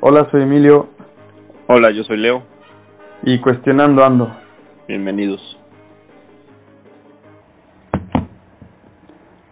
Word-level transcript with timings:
Hola, 0.00 0.28
soy 0.30 0.42
Emilio. 0.42 0.88
Hola, 1.66 1.90
yo 1.90 2.04
soy 2.04 2.18
Leo. 2.18 2.42
Y 3.22 3.40
cuestionando 3.40 4.04
ando. 4.04 4.30
Bienvenidos. 4.86 5.40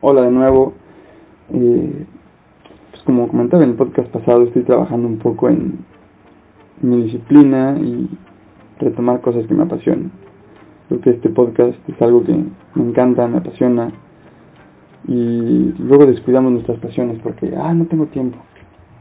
Hola 0.01 0.23
de 0.23 0.31
nuevo. 0.31 0.75
Eh, 1.53 2.07
pues 2.91 3.03
como 3.03 3.29
comentaba 3.29 3.65
en 3.65 3.71
el 3.71 3.77
podcast 3.77 4.09
pasado, 4.11 4.45
estoy 4.45 4.63
trabajando 4.63 5.09
un 5.09 5.19
poco 5.19 5.49
en 5.49 5.85
mi 6.81 7.03
disciplina 7.03 7.77
y 7.79 8.09
retomar 8.79 9.21
cosas 9.21 9.47
que 9.47 9.55
me 9.55 9.65
apasionan. 9.65 10.13
Creo 10.89 11.01
que 11.01 11.11
este 11.11 11.29
podcast 11.31 11.77
es 11.89 12.01
algo 12.03 12.23
que 12.25 12.33
me 12.33 12.85
encanta, 12.89 13.27
me 13.27 13.39
apasiona. 13.39 13.91
Y 15.09 15.75
luego 15.79 16.07
descuidamos 16.07 16.53
nuestras 16.53 16.79
pasiones 16.79 17.21
porque, 17.23 17.53
ah, 17.57 17.75
no 17.75 17.87
tengo 17.87 18.07
tiempo. 18.07 18.39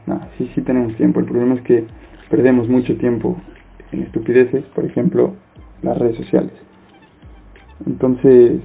No, 0.06 0.20
sí, 0.38 0.50
sí 0.54 0.62
tenemos 0.62 0.94
tiempo. 0.96 1.20
El 1.20 1.26
problema 1.26 1.54
es 1.56 1.62
que 1.62 1.84
perdemos 2.30 2.68
mucho 2.68 2.96
tiempo 2.96 3.36
en 3.92 4.02
estupideces, 4.02 4.64
por 4.66 4.84
ejemplo, 4.84 5.34
las 5.82 5.98
redes 5.98 6.16
sociales. 6.16 6.52
Entonces, 7.86 8.60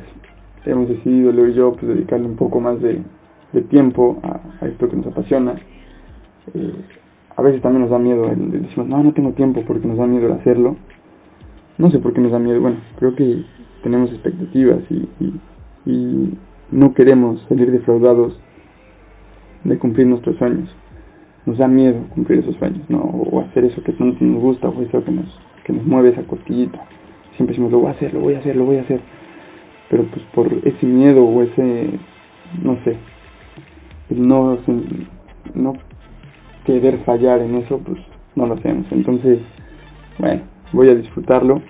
hemos 0.66 0.88
decidido, 0.88 1.32
Leo 1.32 1.48
y 1.48 1.54
yo, 1.54 1.74
pues, 1.74 1.88
dedicarle 1.88 2.28
un 2.28 2.36
poco 2.36 2.60
más 2.60 2.80
de, 2.82 3.02
tiempo 3.70 4.20
a, 4.24 4.66
esto 4.66 4.88
que 4.88 4.96
nos 4.96 5.08
apasiona. 5.08 5.56
Eh, 6.54 6.74
a 7.36 7.42
veces 7.42 7.62
también 7.62 7.82
nos 7.82 7.92
da 7.92 8.00
miedo, 8.00 8.32
el, 8.32 8.52
decimos, 8.52 8.88
no, 8.88 9.04
no 9.04 9.14
tengo 9.14 9.32
tiempo 9.32 9.64
porque 9.66 9.88
nos 9.88 9.98
da 9.98 10.06
miedo 10.06 10.28
el 10.28 10.34
hacerlo. 10.34 10.78
No 11.78 11.90
sé 11.90 12.00
por 12.00 12.14
qué 12.14 12.22
nos 12.22 12.32
da 12.32 12.40
miedo, 12.40 12.62
bueno, 12.62 12.78
creo 12.98 13.16
que 13.16 13.44
tenemos 13.82 14.12
expectativas 14.12 14.80
y, 14.92 15.10
y 15.86 16.38
no 16.70 16.94
queremos 16.94 17.44
salir 17.50 17.72
defraudados 17.72 18.40
de 19.64 19.78
cumplir 19.80 20.06
nuestros 20.06 20.38
sueños 20.38 20.70
nos 21.46 21.58
da 21.58 21.68
miedo 21.68 22.06
cumplir 22.10 22.40
esos 22.40 22.56
sueños, 22.56 22.90
¿no? 22.90 23.00
O 23.00 23.42
hacer 23.42 23.66
eso 23.66 23.84
que 23.84 23.94
tanto 23.94 24.24
nos 24.24 24.42
gusta, 24.42 24.70
o 24.70 24.82
eso 24.82 25.04
que 25.04 25.12
nos, 25.12 25.40
que 25.64 25.74
nos 25.74 25.86
mueve 25.86 26.10
esa 26.10 26.24
cosquillita. 26.24 26.80
Siempre 27.36 27.56
decimos, 27.56 27.72
lo 27.72 27.80
voy 27.80 27.88
a 27.88 27.92
hacer, 27.92 28.14
lo 28.14 28.20
voy 28.20 28.36
a 28.36 28.40
hacer, 28.40 28.56
lo 28.56 28.66
voy 28.66 28.78
a 28.78 28.82
hacer. 28.82 29.02
Pero 29.90 30.04
pues 30.06 30.22
por 30.34 30.48
ese 30.54 30.86
miedo 30.86 31.26
o 31.26 31.42
ese, 31.42 32.00
no 32.64 32.78
sé, 32.84 32.96
el 34.10 34.28
no, 34.28 34.58
no 35.56 35.74
querer 36.66 37.00
fallar 37.00 37.42
en 37.42 37.56
eso, 37.56 37.80
pues 37.80 38.00
no 38.36 38.46
lo 38.46 38.56
hacemos. 38.56 38.86
Entonces, 38.92 39.40
bueno, 40.20 40.44
voy 40.74 40.88
a 40.90 40.96
disfrutarlo. 40.96 41.62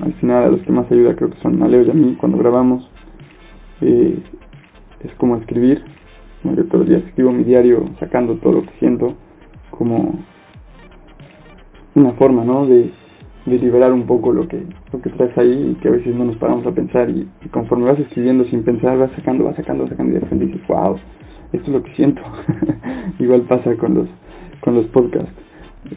Al 0.00 0.12
final 0.14 0.44
a 0.44 0.48
los 0.48 0.60
que 0.62 0.72
más 0.72 0.90
ayuda 0.90 1.14
creo 1.14 1.30
que 1.30 1.40
son 1.40 1.62
a 1.62 1.68
y 1.68 1.90
a 1.90 1.94
mí 1.94 2.16
cuando 2.18 2.38
grabamos. 2.38 2.88
Eh, 3.80 4.18
es 5.00 5.14
como 5.16 5.36
escribir, 5.36 5.84
yo 6.52 6.64
todos 6.66 6.80
los 6.80 6.88
días 6.88 7.02
escribo 7.04 7.32
mi 7.32 7.44
diario 7.44 7.90
sacando 7.98 8.36
todo 8.36 8.52
lo 8.52 8.62
que 8.62 8.72
siento 8.78 9.14
como 9.70 10.18
una 11.94 12.12
forma, 12.12 12.44
¿no? 12.44 12.66
De, 12.66 12.90
de 13.46 13.58
liberar 13.58 13.92
un 13.92 14.06
poco 14.06 14.32
lo 14.32 14.48
que, 14.48 14.62
lo 14.92 15.00
que 15.00 15.10
traes 15.10 15.36
ahí 15.36 15.72
y 15.72 15.74
que 15.80 15.88
a 15.88 15.92
veces 15.92 16.14
no 16.14 16.24
nos 16.24 16.36
paramos 16.36 16.66
a 16.66 16.72
pensar 16.72 17.10
y, 17.10 17.28
conforme 17.50 17.84
vas 17.84 17.98
escribiendo 17.98 18.44
sin 18.46 18.62
pensar 18.62 18.98
vas 18.98 19.10
sacando, 19.12 19.44
vas 19.44 19.56
sacando, 19.56 19.84
vas 19.84 19.90
sacando 19.90 20.12
y 20.12 20.14
de 20.14 20.20
repente 20.20 20.46
dices, 20.46 20.66
wow, 20.66 20.96
esto 21.52 21.66
es 21.66 21.72
lo 21.72 21.82
que 21.82 21.94
siento. 21.94 22.22
Igual 23.18 23.42
pasa 23.42 23.76
con 23.76 23.94
los, 23.94 24.08
con 24.60 24.74
los 24.74 24.86
podcasts. 24.86 25.32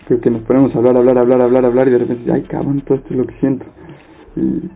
Creo 0.07 0.19
que 0.19 0.29
nos 0.29 0.41
ponemos 0.41 0.75
a 0.75 0.79
hablar, 0.79 0.97
hablar, 0.97 1.17
hablar, 1.17 1.41
hablar, 1.41 1.65
hablar 1.65 1.87
y 1.87 1.91
de 1.91 1.97
repente, 1.99 2.31
ay 2.31 2.43
cabrón, 2.43 2.81
todo 2.81 2.97
esto 2.97 3.07
es 3.11 3.17
lo 3.17 3.25
que 3.25 3.39
siento. 3.39 3.65
Y, 4.35 4.69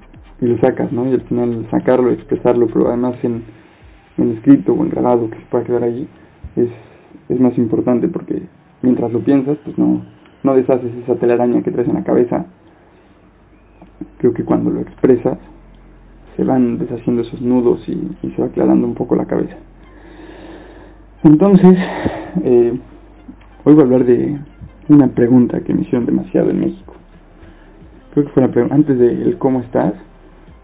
y 0.44 0.48
lo 0.48 0.58
sacas, 0.60 0.92
¿no? 0.92 1.08
Y 1.08 1.14
al 1.14 1.22
final 1.22 1.68
sacarlo, 1.70 2.10
expresarlo, 2.12 2.68
pero 2.68 2.88
además 2.88 3.16
en 3.24 3.44
en 4.24 4.32
escrito 4.34 4.74
o 4.74 4.84
en 4.84 4.90
grabado 4.90 5.30
que 5.30 5.38
se 5.38 5.46
pueda 5.46 5.64
quedar 5.64 5.84
allí 5.84 6.08
es, 6.56 6.70
es 7.30 7.40
más 7.40 7.58
importante 7.58 8.08
porque 8.08 8.44
mientras 8.82 9.12
lo 9.12 9.20
piensas 9.20 9.58
pues 9.64 9.78
no, 9.78 10.02
no 10.44 10.56
deshaces 10.56 10.92
esa 11.04 11.16
telaraña 11.16 11.62
que 11.62 11.72
traes 11.72 11.88
en 11.88 11.96
la 11.96 12.04
cabeza. 12.04 12.46
Creo 14.18 14.34
que 14.34 14.44
cuando 14.44 14.70
lo 14.70 14.82
expresas 14.82 15.38
se 16.36 16.44
van 16.44 16.78
deshaciendo 16.78 17.22
esos 17.22 17.42
nudos 17.42 17.88
y, 17.88 18.18
se 18.22 18.42
va 18.42 18.48
aclarando 18.48 18.88
un 18.88 18.96
poco 18.96 19.16
la 19.16 19.26
cabeza. 19.26 19.56
Entonces 21.24 21.78
eh, 22.44 22.80
hoy 23.64 23.74
voy 23.74 23.82
a 23.82 23.86
hablar 23.86 24.06
de 24.06 24.40
una 24.90 25.08
pregunta 25.08 25.62
que 25.62 25.74
me 25.74 25.82
hicieron 25.82 26.06
demasiado 26.06 26.50
en 26.50 26.60
México. 26.60 26.94
Creo 28.14 28.26
que 28.26 28.32
fue 28.32 28.44
la 28.44 28.52
pregunta 28.52 28.76
antes 28.76 28.98
de 29.00 29.10
el 29.10 29.38
cómo 29.38 29.62
estás 29.62 29.94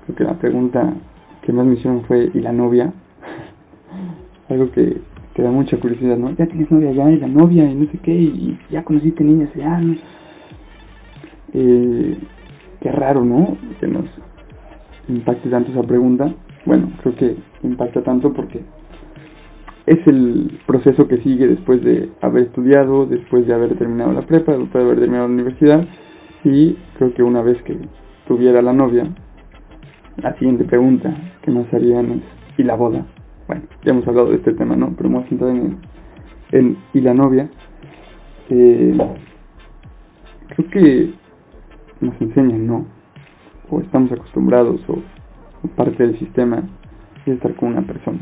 creo 0.05 0.15
que 0.15 0.23
la 0.23 0.39
pregunta 0.39 0.93
que 1.41 1.51
más 1.51 1.65
me 1.65 1.75
hicieron 1.75 2.03
fue 2.05 2.31
¿y 2.33 2.39
la 2.39 2.51
novia? 2.51 2.93
Algo 4.49 4.71
que, 4.71 4.97
que 5.33 5.41
da 5.41 5.51
mucha 5.51 5.77
curiosidad, 5.77 6.17
¿no? 6.17 6.31
Ya 6.31 6.45
tienes 6.47 6.71
novia 6.71 6.91
ya, 6.91 7.09
y 7.11 7.19
la 7.19 7.27
novia, 7.27 7.69
y 7.69 7.75
no 7.75 7.85
sé 7.91 7.97
qué, 7.99 8.13
y 8.13 8.57
ya 8.69 8.83
conociste 8.83 9.23
niñas 9.23 9.49
ya, 9.55 9.81
Eh, 11.53 12.17
qué 12.81 12.91
raro, 12.91 13.23
¿no? 13.23 13.57
Que 13.79 13.87
nos 13.87 14.05
impacte 15.07 15.49
tanto 15.49 15.71
esa 15.71 15.83
pregunta. 15.83 16.33
Bueno, 16.65 16.91
creo 17.01 17.15
que 17.15 17.35
impacta 17.63 18.03
tanto 18.03 18.33
porque 18.33 18.61
es 19.85 19.99
el 20.05 20.59
proceso 20.67 21.07
que 21.07 21.17
sigue 21.19 21.47
después 21.47 21.81
de 21.81 22.09
haber 22.21 22.43
estudiado, 22.43 23.05
después 23.05 23.47
de 23.47 23.53
haber 23.53 23.77
terminado 23.77 24.11
la 24.11 24.23
prepa, 24.23 24.51
después 24.51 24.73
de 24.73 24.81
haber 24.81 24.99
terminado 24.99 25.27
la 25.27 25.33
universidad, 25.33 25.87
y 26.43 26.75
creo 26.97 27.13
que 27.13 27.23
una 27.23 27.41
vez 27.41 27.61
que 27.63 27.77
tuviera 28.27 28.61
la 28.61 28.73
novia, 28.73 29.07
la 30.17 30.33
siguiente 30.37 30.65
pregunta 30.65 31.15
que 31.41 31.51
nos 31.51 31.73
harían 31.73 32.11
es, 32.11 32.21
¿y 32.57 32.63
la 32.63 32.75
boda? 32.75 33.05
Bueno, 33.47 33.63
ya 33.83 33.93
hemos 33.93 34.07
hablado 34.07 34.29
de 34.29 34.37
este 34.37 34.53
tema, 34.53 34.75
¿no? 34.75 34.93
Pero 34.95 35.09
hemos 35.09 35.27
centrado 35.29 35.53
en, 35.53 35.77
en 36.51 36.77
y 36.93 37.01
la 37.01 37.13
novia. 37.13 37.49
Eh, 38.49 38.97
creo 40.49 40.69
que 40.69 41.13
nos 42.01 42.21
enseñan, 42.21 42.67
¿no? 42.67 42.85
O 43.69 43.79
estamos 43.81 44.11
acostumbrados, 44.11 44.81
o, 44.87 44.97
parte 45.75 46.03
del 46.03 46.17
sistema 46.19 46.63
es 47.25 47.33
estar 47.33 47.53
con 47.55 47.69
una 47.69 47.81
persona. 47.81 48.19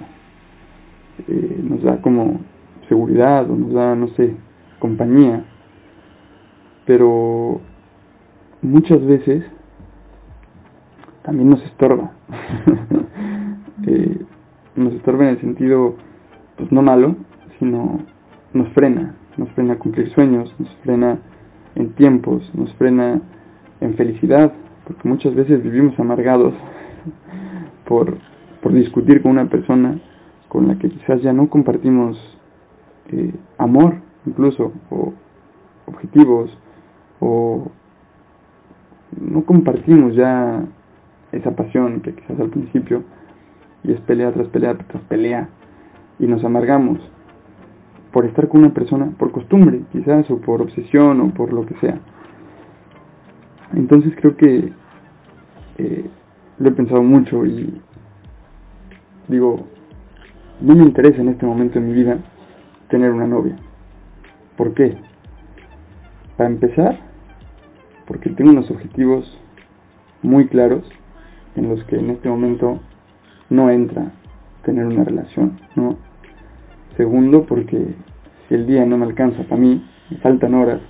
Eh, 1.27 1.59
nos 1.63 1.83
da 1.83 2.01
como 2.01 2.41
seguridad, 2.87 3.49
o 3.49 3.55
nos 3.55 3.73
da, 3.73 3.95
no 3.95 4.07
sé, 4.09 4.35
compañía. 4.79 5.45
Pero 6.85 7.61
muchas 8.61 9.03
veces 9.05 9.43
también 11.23 11.49
nos 11.49 11.63
estorba. 11.63 12.11
eh, 13.87 14.24
nos 14.75 14.93
estorba 14.93 15.23
en 15.23 15.29
el 15.31 15.41
sentido, 15.41 15.95
pues 16.57 16.71
no 16.71 16.81
malo, 16.81 17.15
sino 17.59 17.99
nos 18.53 18.69
frena, 18.73 19.15
nos 19.37 19.49
frena 19.51 19.73
a 19.73 19.79
cumplir 19.79 20.13
sueños, 20.13 20.53
nos 20.59 20.73
frena 20.83 21.19
en 21.75 21.93
tiempos, 21.93 22.43
nos 22.53 22.73
frena 22.75 23.21
en 23.81 23.95
felicidad, 23.95 24.53
porque 24.85 25.07
muchas 25.07 25.35
veces 25.35 25.63
vivimos 25.63 25.99
amargados 25.99 26.53
por, 27.87 28.17
por 28.61 28.73
discutir 28.73 29.21
con 29.21 29.31
una 29.31 29.49
persona 29.49 29.99
con 30.47 30.67
la 30.67 30.77
que 30.77 30.89
quizás 30.89 31.21
ya 31.21 31.33
no 31.33 31.49
compartimos 31.49 32.17
eh, 33.11 33.33
amor 33.57 33.95
incluso, 34.25 34.71
o 34.89 35.13
objetivos, 35.85 36.49
o 37.19 37.71
no 39.19 39.45
compartimos 39.45 40.15
ya 40.15 40.65
esa 41.31 41.55
pasión 41.55 42.01
que 42.01 42.13
quizás 42.13 42.39
al 42.39 42.49
principio 42.49 43.03
y 43.85 43.91
es 43.91 44.01
pelea 44.01 44.31
tras 44.31 44.47
pelea 44.47 44.78
tras 44.78 45.03
pelea 45.03 45.50
y 46.19 46.28
nos 46.28 46.44
amargamos 46.44 47.00
por 48.12 48.25
estar 48.25 48.47
con 48.47 48.62
una 48.62 48.73
persona, 48.73 49.12
por 49.18 49.31
costumbre 49.31 49.81
quizás, 49.91 50.31
o 50.31 50.38
por 50.38 50.62
obsesión, 50.62 51.19
o 51.19 51.34
por 51.34 51.51
lo 51.51 51.66
que 51.66 51.75
sea. 51.81 52.00
Entonces 53.73 54.13
creo 54.16 54.38
que 54.38 54.72
eh, 55.78 56.09
lo 56.57 56.69
he 56.69 56.72
pensado 56.72 57.03
mucho 57.03 57.46
y 57.46 57.81
digo, 59.28 59.68
no 60.62 60.75
me 60.75 60.84
interesa 60.84 61.22
en 61.22 61.28
este 61.28 61.46
momento 61.46 61.78
de 61.78 61.85
mi 61.85 61.94
vida 61.94 62.17
tener 62.90 63.12
una 63.12 63.28
novia. 63.28 63.57
¿Por 64.56 64.73
qué? 64.73 64.97
Para 66.38 66.49
empezar, 66.49 66.97
porque 68.08 68.29
tengo 68.29 68.52
unos 68.52 68.72
objetivos 68.72 69.38
muy 70.22 70.47
claros 70.47 70.90
en 71.58 71.67
los 71.67 71.84
que 71.84 71.97
en 71.97 72.11
este 72.11 72.29
momento 72.29 72.79
no 73.49 73.69
entra 73.69 74.11
tener 74.63 74.85
una 74.85 75.03
relación, 75.03 75.59
¿no? 75.75 75.97
Segundo, 76.97 77.45
porque 77.45 77.93
si 78.47 78.55
el 78.55 78.65
día 78.67 78.85
no 78.85 78.97
me 78.97 79.05
alcanza 79.05 79.43
para 79.43 79.61
mí, 79.61 79.83
me 80.09 80.17
faltan 80.17 80.53
horas, 80.53 80.81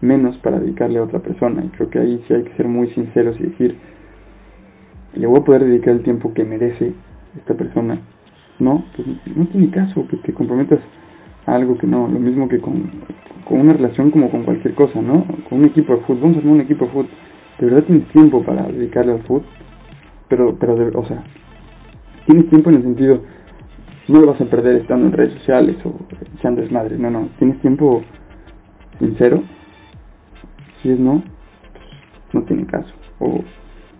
menos 0.00 0.36
para 0.38 0.58
dedicarle 0.58 0.98
a 0.98 1.04
otra 1.04 1.20
persona. 1.20 1.64
Y 1.64 1.68
creo 1.68 1.90
que 1.90 1.98
ahí 1.98 2.24
sí 2.26 2.34
hay 2.34 2.42
que 2.44 2.56
ser 2.56 2.68
muy 2.68 2.90
sinceros 2.90 3.38
y 3.38 3.44
decir, 3.44 3.76
le 5.14 5.26
voy 5.26 5.38
a 5.38 5.44
poder 5.44 5.64
dedicar 5.64 5.94
el 5.94 6.02
tiempo 6.02 6.32
que 6.34 6.44
merece 6.44 6.92
esta 7.36 7.54
persona. 7.54 8.00
No, 8.58 8.84
pues 8.94 9.08
no 9.36 9.46
tiene 9.46 9.70
caso 9.70 10.06
que 10.08 10.16
te 10.18 10.34
comprometas 10.34 10.80
a 11.46 11.54
algo 11.54 11.78
que 11.78 11.86
no, 11.86 12.08
lo 12.08 12.18
mismo 12.18 12.48
que 12.48 12.60
con, 12.60 12.90
con 13.44 13.60
una 13.60 13.72
relación 13.72 14.10
como 14.10 14.30
con 14.30 14.44
cualquier 14.44 14.74
cosa, 14.74 15.00
¿no? 15.00 15.24
Con 15.48 15.60
un 15.60 15.64
equipo 15.64 15.94
de 15.94 16.00
fútbol, 16.02 16.20
vamos 16.22 16.44
a 16.44 16.48
un 16.48 16.60
equipo 16.60 16.84
de 16.84 16.90
fútbol. 16.90 17.08
¿De 17.58 17.66
verdad 17.66 17.84
tienes 17.84 18.08
tiempo 18.08 18.42
para 18.42 18.66
dedicarle 18.66 19.12
al 19.12 19.22
fútbol? 19.22 19.44
Pero, 20.28 20.56
pero, 20.58 20.76
de, 20.76 20.96
o 20.96 21.04
sea, 21.06 21.24
tienes 22.30 22.48
tiempo 22.48 22.70
en 22.70 22.76
el 22.76 22.82
sentido, 22.82 23.20
no 24.06 24.20
lo 24.20 24.28
vas 24.28 24.40
a 24.40 24.44
perder 24.44 24.76
estando 24.76 25.06
en 25.06 25.12
redes 25.12 25.32
sociales 25.38 25.76
o 25.84 25.94
echando 26.36 26.62
desmadre, 26.62 26.96
no, 26.96 27.10
no, 27.10 27.28
tienes 27.38 27.60
tiempo 27.60 28.02
sincero. 29.00 29.42
Si 30.80 30.90
es 30.90 30.98
no, 30.98 31.22
pues 31.22 32.34
no 32.34 32.42
tiene 32.42 32.66
caso. 32.66 32.88
O 33.18 33.42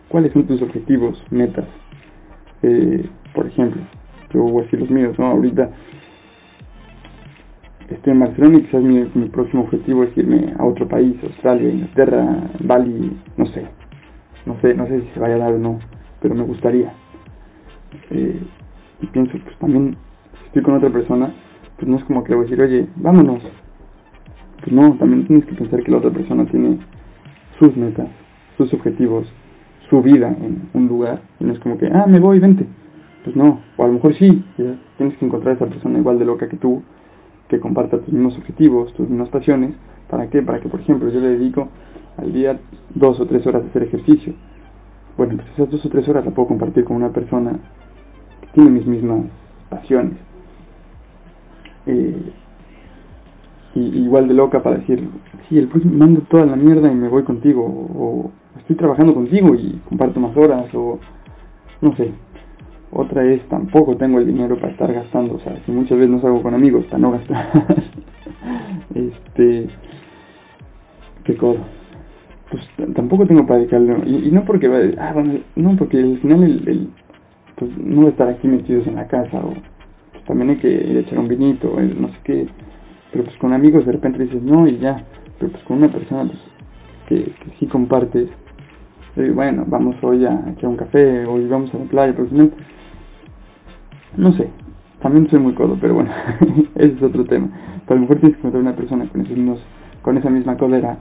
cuáles 0.08 0.32
son 0.32 0.46
tus 0.46 0.62
objetivos, 0.62 1.20
metas. 1.30 1.66
Eh, 2.62 3.08
por 3.34 3.46
ejemplo, 3.46 3.82
yo 4.32 4.42
voy 4.42 4.62
a 4.62 4.64
decir 4.64 4.80
los 4.80 4.90
míos, 4.90 5.18
¿no? 5.18 5.26
Ahorita 5.26 5.68
estoy 7.88 8.12
en 8.12 8.20
Barcelona 8.20 8.58
y 8.58 8.62
quizás 8.62 8.82
mi, 8.82 9.10
mi, 9.14 9.28
próximo 9.28 9.64
objetivo 9.64 10.04
es 10.04 10.16
irme 10.16 10.54
a 10.56 10.64
otro 10.64 10.86
país, 10.86 11.16
Australia, 11.24 11.68
Inglaterra, 11.68 12.50
Bali, 12.60 13.16
no 13.36 13.46
sé. 13.46 13.66
No 14.46 14.58
sé, 14.60 14.74
no 14.74 14.86
sé 14.86 15.00
si 15.00 15.08
se 15.08 15.20
vaya 15.20 15.34
a 15.34 15.38
dar 15.38 15.52
o 15.52 15.58
no, 15.58 15.80
pero 16.20 16.34
me 16.36 16.44
gustaría. 16.44 16.99
Eh, 18.10 18.40
y 19.02 19.06
pienso, 19.06 19.32
pues 19.42 19.58
también, 19.58 19.96
si 20.38 20.46
estoy 20.46 20.62
con 20.62 20.74
otra 20.74 20.90
persona, 20.90 21.32
pues 21.76 21.88
no 21.88 21.96
es 21.96 22.04
como 22.04 22.22
que 22.22 22.30
le 22.30 22.36
voy 22.36 22.46
a 22.46 22.50
decir, 22.50 22.62
oye, 22.62 22.88
vámonos. 22.96 23.42
Pues 24.60 24.72
no, 24.72 24.92
también 24.96 25.26
tienes 25.26 25.46
que 25.46 25.54
pensar 25.54 25.82
que 25.82 25.90
la 25.90 25.98
otra 25.98 26.10
persona 26.10 26.44
tiene 26.46 26.78
sus 27.58 27.76
metas, 27.76 28.08
sus 28.58 28.72
objetivos, 28.74 29.26
su 29.88 30.02
vida 30.02 30.28
en 30.28 30.68
un 30.74 30.88
lugar. 30.88 31.22
Y 31.40 31.44
no 31.44 31.52
es 31.52 31.58
como 31.60 31.78
que, 31.78 31.86
ah, 31.86 32.06
me 32.06 32.20
voy, 32.20 32.38
vente. 32.38 32.66
Pues 33.24 33.36
no, 33.36 33.60
o 33.76 33.84
a 33.84 33.86
lo 33.86 33.94
mejor 33.94 34.14
sí, 34.16 34.44
tienes 34.96 35.16
que 35.18 35.24
encontrar 35.24 35.54
a 35.54 35.56
esa 35.56 35.66
persona 35.66 35.98
igual 35.98 36.18
de 36.18 36.24
loca 36.24 36.48
que 36.48 36.56
tú, 36.56 36.82
que 37.48 37.60
comparta 37.60 37.98
tus 37.98 38.12
mismos 38.12 38.36
objetivos, 38.38 38.92
tus 38.94 39.08
mismas 39.08 39.28
pasiones. 39.28 39.74
¿Para 40.08 40.28
qué? 40.28 40.42
Para 40.42 40.60
que, 40.60 40.68
por 40.68 40.80
ejemplo, 40.80 41.10
yo 41.10 41.20
le 41.20 41.38
dedico 41.38 41.68
al 42.16 42.32
día 42.32 42.58
dos 42.94 43.20
o 43.20 43.26
tres 43.26 43.46
horas 43.46 43.62
de 43.62 43.68
hacer 43.70 43.82
ejercicio. 43.84 44.34
Bueno, 45.16 45.36
pues 45.36 45.48
esas 45.54 45.70
dos 45.70 45.84
o 45.84 45.88
tres 45.88 46.08
horas 46.08 46.24
la 46.24 46.30
puedo 46.30 46.48
compartir 46.48 46.84
con 46.84 46.96
una 46.96 47.10
persona 47.10 47.52
que 48.40 48.46
tiene 48.54 48.70
mis 48.70 48.86
mismas 48.86 49.24
pasiones. 49.68 50.16
Eh, 51.86 52.32
y, 53.74 53.80
igual 54.04 54.28
de 54.28 54.34
loca 54.34 54.62
para 54.62 54.76
decir, 54.78 55.08
sí, 55.48 55.58
el 55.58 55.68
próximo 55.68 55.96
mando 55.96 56.22
toda 56.22 56.46
la 56.46 56.56
mierda 56.56 56.90
y 56.90 56.94
me 56.94 57.08
voy 57.08 57.22
contigo, 57.22 57.62
o, 57.64 58.30
estoy 58.58 58.76
trabajando 58.76 59.14
contigo 59.14 59.54
y 59.54 59.80
comparto 59.88 60.20
más 60.20 60.36
horas, 60.36 60.72
o 60.74 60.98
no 61.80 61.96
sé. 61.96 62.12
Otra 62.92 63.24
es, 63.24 63.48
tampoco 63.48 63.96
tengo 63.96 64.18
el 64.18 64.26
dinero 64.26 64.56
para 64.56 64.72
estar 64.72 64.92
gastando, 64.92 65.36
o 65.36 65.40
sea, 65.40 65.56
si 65.64 65.70
muchas 65.70 65.96
veces 65.96 66.10
no 66.10 66.20
salgo 66.20 66.42
con 66.42 66.54
amigos 66.54 66.84
para 66.86 66.98
no 66.98 67.12
gastar. 67.12 67.50
este, 68.94 69.68
qué 71.24 71.36
codo. 71.36 71.79
Pues 72.50 72.94
tampoco 72.94 73.26
tengo 73.26 73.46
para 73.46 73.60
dedicarle, 73.60 73.96
y, 74.06 74.30
no 74.32 74.44
porque, 74.44 74.66
ah, 74.98 75.12
bueno, 75.14 75.38
no, 75.54 75.76
porque 75.76 75.98
al 75.98 76.18
final 76.18 76.42
el, 76.42 76.88
pues 77.56 77.70
no 77.78 78.08
estar 78.08 78.28
aquí 78.28 78.48
metidos 78.48 78.86
en 78.88 78.96
la 78.96 79.06
casa, 79.06 79.38
o 79.38 79.54
pues 80.12 80.24
también 80.24 80.50
hay 80.50 80.56
que 80.56 80.68
ir 80.68 80.96
a 80.96 81.00
echar 81.00 81.18
un 81.18 81.28
vinito, 81.28 81.72
no 81.78 82.08
sé 82.08 82.14
qué. 82.24 82.48
Pero 83.12 83.24
pues 83.24 83.36
con 83.38 83.52
amigos 83.52 83.86
de 83.86 83.92
repente 83.92 84.24
dices 84.24 84.42
no 84.42 84.66
y 84.66 84.78
ya, 84.78 85.04
pero 85.38 85.52
pues 85.52 85.62
con 85.64 85.78
una 85.78 85.88
persona 85.88 86.24
pues, 86.24 86.40
que, 87.06 87.32
que 87.32 87.50
sí 87.58 87.66
compartes, 87.66 88.28
eh, 89.16 89.30
bueno, 89.34 89.64
vamos 89.66 89.96
hoy 90.02 90.24
a 90.24 90.44
echar 90.50 90.70
un 90.70 90.76
café, 90.76 91.26
hoy 91.26 91.46
vamos 91.46 91.72
a 91.74 91.78
la 91.78 91.84
playa, 91.84 92.14
pero 92.16 92.28
no, 92.32 92.50
no 94.16 94.32
sé, 94.32 94.48
también 95.00 95.28
soy 95.30 95.40
muy 95.40 95.54
codo, 95.54 95.76
pero 95.80 95.94
bueno, 95.94 96.10
ese 96.74 96.94
es 96.94 97.02
otro 97.02 97.24
tema. 97.24 97.48
Pero 97.86 97.92
a 97.92 97.94
lo 97.94 98.00
mejor 98.02 98.16
tienes 98.20 98.36
que 98.36 98.40
encontrar 98.40 98.62
una 98.62 98.76
persona 98.76 99.08
con, 99.08 99.20
esos 99.20 99.60
con 100.02 100.18
esa 100.18 100.30
misma 100.30 100.56
cólera 100.56 100.98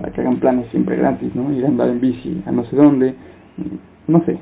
para 0.00 0.12
que 0.14 0.20
hagan 0.22 0.40
planes 0.40 0.66
siempre 0.70 0.96
gratis, 0.96 1.34
¿no? 1.34 1.52
Ir 1.52 1.64
a 1.66 1.68
andar 1.68 1.90
en 1.90 2.00
bici 2.00 2.42
a 2.46 2.52
no 2.52 2.64
sé 2.64 2.76
dónde, 2.76 3.14
no 4.08 4.24
sé. 4.24 4.38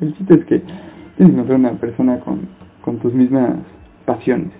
El 0.00 0.14
chiste 0.16 0.34
es 0.34 0.44
que 0.44 0.58
tienes 0.60 1.16
que 1.16 1.24
encontrar 1.24 1.58
una 1.58 1.72
persona 1.72 2.20
con, 2.20 2.56
tus 3.02 3.12
mismas 3.12 3.56
pasiones 4.06 4.50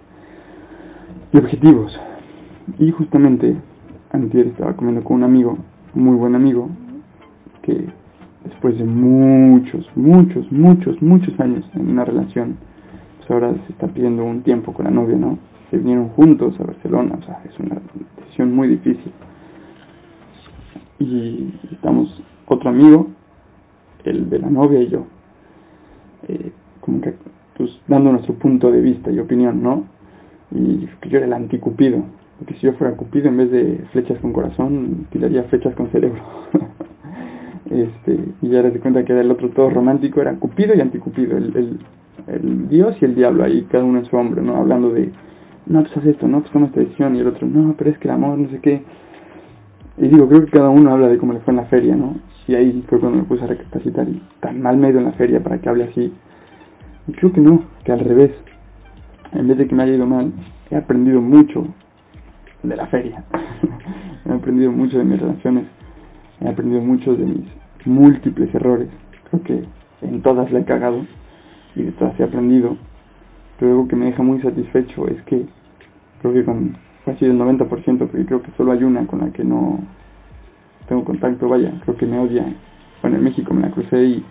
y 1.32 1.38
objetivos. 1.38 1.98
Y 2.78 2.90
justamente, 2.90 3.56
antes 4.12 4.46
estaba 4.48 4.74
comiendo 4.74 5.02
con 5.02 5.18
un 5.18 5.24
amigo, 5.24 5.56
muy 5.94 6.14
buen 6.16 6.34
amigo, 6.34 6.68
que 7.62 7.86
después 8.44 8.76
de 8.76 8.84
muchos, 8.84 9.88
muchos, 9.94 10.50
muchos, 10.52 11.00
muchos 11.00 11.40
años 11.40 11.64
en 11.74 11.88
una 11.88 12.04
relación, 12.04 12.56
pues 13.18 13.30
ahora 13.30 13.54
se 13.66 13.72
está 13.72 13.86
pidiendo 13.86 14.24
un 14.24 14.42
tiempo 14.42 14.74
con 14.74 14.84
la 14.84 14.90
novia, 14.90 15.16
¿no? 15.16 15.38
Se 15.70 15.78
vinieron 15.78 16.08
juntos 16.10 16.58
a 16.60 16.64
Barcelona, 16.64 17.18
o 17.18 17.24
sea, 17.24 17.40
es 17.48 17.58
una 17.58 17.80
decisión 18.18 18.54
muy 18.54 18.68
difícil. 18.68 19.12
Y 20.98 21.52
estamos 21.72 22.22
otro 22.46 22.70
amigo, 22.70 23.08
el 24.04 24.28
de 24.30 24.38
la 24.38 24.50
novia 24.50 24.80
y 24.80 24.88
yo, 24.88 25.06
eh, 26.28 26.52
como 26.80 27.00
que 27.00 27.14
pues 27.56 27.70
dando 27.88 28.12
nuestro 28.12 28.34
punto 28.34 28.70
de 28.70 28.80
vista 28.80 29.10
y 29.10 29.18
opinión, 29.18 29.62
¿no? 29.62 29.84
y 30.50 30.86
que 31.00 31.08
yo 31.08 31.18
era 31.18 31.26
el 31.26 31.32
anticupido, 31.32 32.02
porque 32.38 32.54
si 32.54 32.60
yo 32.60 32.72
fuera 32.74 32.96
cupido 32.96 33.28
en 33.28 33.36
vez 33.36 33.50
de 33.50 33.84
flechas 33.92 34.18
con 34.20 34.32
corazón, 34.32 35.06
tiraría 35.10 35.42
flechas 35.44 35.74
con 35.74 35.90
cerebro. 35.90 36.22
este, 37.70 38.18
y 38.42 38.48
ya 38.48 38.62
de 38.62 38.80
cuenta 38.80 39.04
que 39.04 39.12
era 39.12 39.20
el 39.20 39.30
otro 39.30 39.50
todo 39.50 39.70
romántico, 39.70 40.20
era 40.20 40.34
cupido 40.34 40.74
y 40.74 40.80
anticupido, 40.80 41.36
el, 41.36 41.56
el, 41.56 41.78
el 42.28 42.68
dios 42.68 42.96
y 43.00 43.04
el 43.04 43.14
diablo 43.14 43.44
ahí, 43.44 43.66
cada 43.70 43.84
uno 43.84 43.98
en 43.98 44.06
su 44.06 44.16
hombro, 44.16 44.42
¿no? 44.42 44.56
Hablando 44.56 44.90
de, 44.90 45.10
no, 45.66 45.82
pues 45.82 45.96
haz 45.96 46.06
esto, 46.06 46.28
no, 46.28 46.40
pues 46.40 46.52
toma 46.52 46.66
esta 46.66 46.80
decisión, 46.80 47.16
y 47.16 47.20
el 47.20 47.26
otro, 47.26 47.46
no, 47.46 47.74
pero 47.76 47.90
es 47.90 47.98
que 47.98 48.08
el 48.08 48.14
amor, 48.14 48.38
no 48.38 48.48
sé 48.50 48.60
qué. 48.60 48.82
Y 50.00 50.08
digo, 50.08 50.28
creo 50.28 50.44
que 50.44 50.52
cada 50.52 50.70
uno 50.70 50.92
habla 50.92 51.08
de 51.08 51.18
cómo 51.18 51.32
le 51.32 51.40
fue 51.40 51.52
en 51.52 51.56
la 51.56 51.66
feria, 51.66 51.96
¿no? 51.96 52.16
Y 52.46 52.54
ahí 52.54 52.84
fue 52.88 53.00
cuando 53.00 53.18
me 53.18 53.24
puse 53.24 53.42
a 53.42 53.48
recapacitar 53.48 54.08
y 54.08 54.22
tan 54.40 54.62
mal 54.62 54.76
medio 54.76 54.98
en 54.98 55.06
la 55.06 55.12
feria 55.12 55.42
para 55.42 55.58
que 55.58 55.68
hable 55.68 55.84
así. 55.84 56.12
Y 57.08 57.12
creo 57.12 57.32
que 57.32 57.40
no, 57.40 57.64
que 57.84 57.92
al 57.92 58.00
revés, 58.00 58.30
en 59.32 59.48
vez 59.48 59.58
de 59.58 59.66
que 59.66 59.74
me 59.74 59.82
haya 59.82 59.94
ido 59.94 60.06
mal, 60.06 60.32
he 60.70 60.76
aprendido 60.76 61.20
mucho 61.20 61.66
de 62.62 62.76
la 62.76 62.86
feria. 62.86 63.24
he 64.26 64.32
aprendido 64.32 64.70
mucho 64.70 64.98
de 64.98 65.04
mis 65.04 65.20
relaciones. 65.20 65.66
He 66.40 66.48
aprendido 66.48 66.80
mucho 66.80 67.16
de 67.16 67.24
mis 67.24 67.44
múltiples 67.84 68.54
errores. 68.54 68.88
Creo 69.30 69.42
que 69.42 69.64
en 70.02 70.22
todas 70.22 70.52
la 70.52 70.60
he 70.60 70.64
cagado 70.64 71.04
y 71.74 71.82
de 71.82 71.92
todas 71.92 72.18
he 72.20 72.22
aprendido. 72.24 72.76
Pero 73.58 73.72
algo 73.72 73.88
que 73.88 73.96
me 73.96 74.06
deja 74.06 74.22
muy 74.22 74.40
satisfecho 74.40 75.08
es 75.08 75.20
que 75.22 75.44
creo 76.20 76.34
que 76.34 76.44
con 76.44 76.76
casi 77.08 77.24
el 77.24 77.38
90%, 77.38 77.98
porque 77.98 78.26
creo 78.26 78.42
que 78.42 78.50
solo 78.56 78.72
hay 78.72 78.84
una 78.84 79.06
con 79.06 79.20
la 79.20 79.30
que 79.30 79.42
no 79.42 79.80
tengo 80.88 81.04
contacto, 81.04 81.48
vaya, 81.48 81.72
creo 81.84 81.96
que 81.96 82.06
me 82.06 82.18
odia. 82.18 82.44
Bueno, 83.00 83.16
en 83.16 83.24
México 83.24 83.54
me 83.54 83.62
la 83.62 83.70
crucé 83.70 84.02
y 84.02 84.24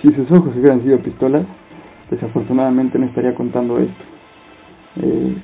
si 0.00 0.08
sus 0.14 0.30
ojos 0.30 0.54
hubieran 0.56 0.82
sido 0.82 0.98
pistolas, 1.00 1.44
desafortunadamente 2.10 2.98
no 2.98 3.06
estaría 3.06 3.34
contando 3.34 3.78
esto. 3.78 4.04
Eh, 5.02 5.36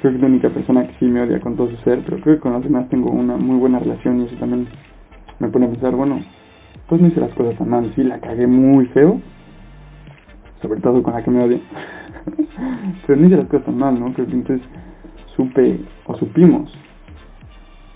creo 0.00 0.12
que 0.12 0.16
es 0.16 0.22
la 0.22 0.28
única 0.28 0.50
persona 0.50 0.86
que 0.88 0.94
sí 0.98 1.04
me 1.04 1.22
odia 1.22 1.40
con 1.40 1.56
todo 1.56 1.70
su 1.70 1.76
ser, 1.78 2.00
pero 2.04 2.18
creo 2.20 2.36
que 2.36 2.40
con 2.40 2.52
los 2.52 2.64
demás 2.64 2.88
tengo 2.88 3.10
una 3.10 3.36
muy 3.36 3.56
buena 3.56 3.78
relación 3.78 4.20
y 4.20 4.24
eso 4.24 4.36
también 4.36 4.66
me 5.38 5.48
pone 5.48 5.66
a 5.66 5.70
pensar, 5.70 5.94
bueno, 5.94 6.20
pues 6.88 7.00
no 7.00 7.06
hice 7.06 7.20
las 7.20 7.32
cosas 7.34 7.56
tan 7.58 7.68
mal, 7.68 7.92
sí 7.94 8.02
la 8.02 8.18
cagué 8.18 8.48
muy 8.48 8.86
feo, 8.86 9.20
sobre 10.60 10.80
todo 10.80 11.00
con 11.02 11.14
la 11.14 11.22
que 11.22 11.30
me 11.30 11.44
odia, 11.44 11.60
pero 13.06 13.20
no 13.20 13.26
hice 13.26 13.36
las 13.36 13.46
cosas 13.46 13.66
tan 13.66 13.78
mal, 13.78 14.00
¿no? 14.00 14.12
Creo 14.12 14.26
que 14.26 14.32
entonces 14.32 14.66
supe 15.42 15.80
o 16.06 16.16
supimos 16.16 16.70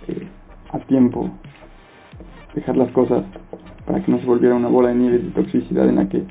eh, 0.09 0.27
a 0.73 0.79
tiempo 0.81 1.31
dejar 2.55 2.77
las 2.77 2.91
cosas 2.93 3.25
para 3.87 4.03
que 4.03 4.11
no 4.11 4.19
se 4.19 4.27
volviera 4.27 4.55
una 4.55 4.69
bola 4.69 4.89
de 4.89 4.97
nieve 4.97 5.19
de 5.19 5.31
toxicidad 5.31 5.89
en 5.89 5.97
la 5.97 6.09
que 6.09 6.23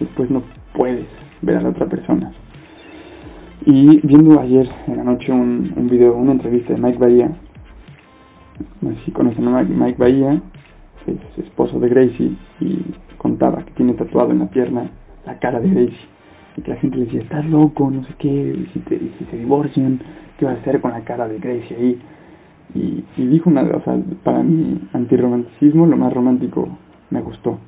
después 0.00 0.30
no 0.30 0.42
puedes 0.74 1.06
ver 1.42 1.56
a 1.56 1.62
la 1.62 1.70
otra 1.70 1.86
persona. 1.86 2.32
Y 3.64 4.00
viendo 4.06 4.40
ayer 4.40 4.68
en 4.86 4.96
la 4.96 5.04
noche 5.04 5.32
un, 5.32 5.72
un 5.76 5.88
video, 5.88 6.14
una 6.14 6.32
entrevista 6.32 6.72
de 6.72 6.80
Mike 6.80 6.98
Bahía, 6.98 7.30
no 8.80 8.90
sé 8.90 8.96
si 9.04 9.10
conocen 9.10 9.48
a 9.48 9.62
Mike 9.62 9.98
Bahía, 9.98 10.40
es 11.06 11.44
esposo 11.44 11.78
de 11.80 11.88
Gracie, 11.88 12.32
y 12.60 12.84
contaba 13.18 13.64
que 13.64 13.72
tiene 13.72 13.94
tatuado 13.94 14.30
en 14.30 14.40
la 14.40 14.46
pierna 14.46 14.88
la 15.26 15.38
cara 15.38 15.60
de 15.60 15.68
Gracie. 15.68 16.15
Que 16.62 16.70
la 16.70 16.76
gente 16.76 16.96
le 16.96 17.04
decía, 17.04 17.20
estás 17.20 17.44
loco, 17.46 17.90
no 17.90 18.02
sé 18.04 18.14
qué, 18.18 18.66
si, 18.72 18.78
te, 18.80 18.98
si 18.98 19.24
se 19.30 19.36
divorcian, 19.36 20.00
¿qué 20.38 20.46
vas 20.46 20.56
a 20.56 20.60
hacer 20.60 20.80
con 20.80 20.90
la 20.90 21.02
cara 21.02 21.28
de 21.28 21.38
Gracie 21.38 21.76
ahí? 21.76 22.00
Y, 22.74 23.04
y 23.16 23.26
dijo 23.26 23.50
una, 23.50 23.62
o 23.62 23.82
sea, 23.82 23.98
para 24.24 24.42
mi 24.42 24.80
antirromanticismo, 24.92 25.86
lo 25.86 25.96
más 25.96 26.12
romántico 26.12 26.68
me 27.10 27.20
gustó. 27.20 27.58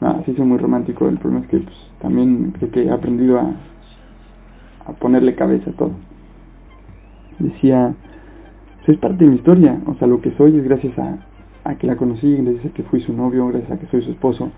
Nada, 0.00 0.22
sí 0.24 0.34
soy 0.34 0.46
muy 0.46 0.56
romántico, 0.56 1.08
el 1.08 1.18
problema 1.18 1.44
es 1.44 1.50
que 1.50 1.58
pues, 1.58 1.76
también 2.00 2.52
creo 2.52 2.70
que 2.70 2.84
he 2.84 2.90
aprendido 2.90 3.38
a, 3.38 3.52
a 4.86 4.92
ponerle 4.94 5.34
cabeza 5.34 5.70
a 5.70 5.74
todo. 5.74 5.92
Decía, 7.38 7.94
pues, 8.78 8.96
es 8.96 8.98
parte 8.98 9.24
de 9.24 9.30
mi 9.30 9.36
historia, 9.36 9.78
o 9.86 9.94
sea, 9.96 10.08
lo 10.08 10.22
que 10.22 10.30
soy 10.32 10.56
es 10.56 10.64
gracias 10.64 10.98
a, 10.98 11.18
a 11.64 11.74
que 11.74 11.86
la 11.86 11.96
conocí, 11.96 12.34
gracias 12.36 12.72
a 12.72 12.74
que 12.74 12.82
fui 12.84 13.02
su 13.02 13.12
novio, 13.12 13.46
gracias 13.48 13.72
a 13.72 13.78
que 13.78 13.86
soy 13.88 14.02
su 14.02 14.10
esposo. 14.10 14.50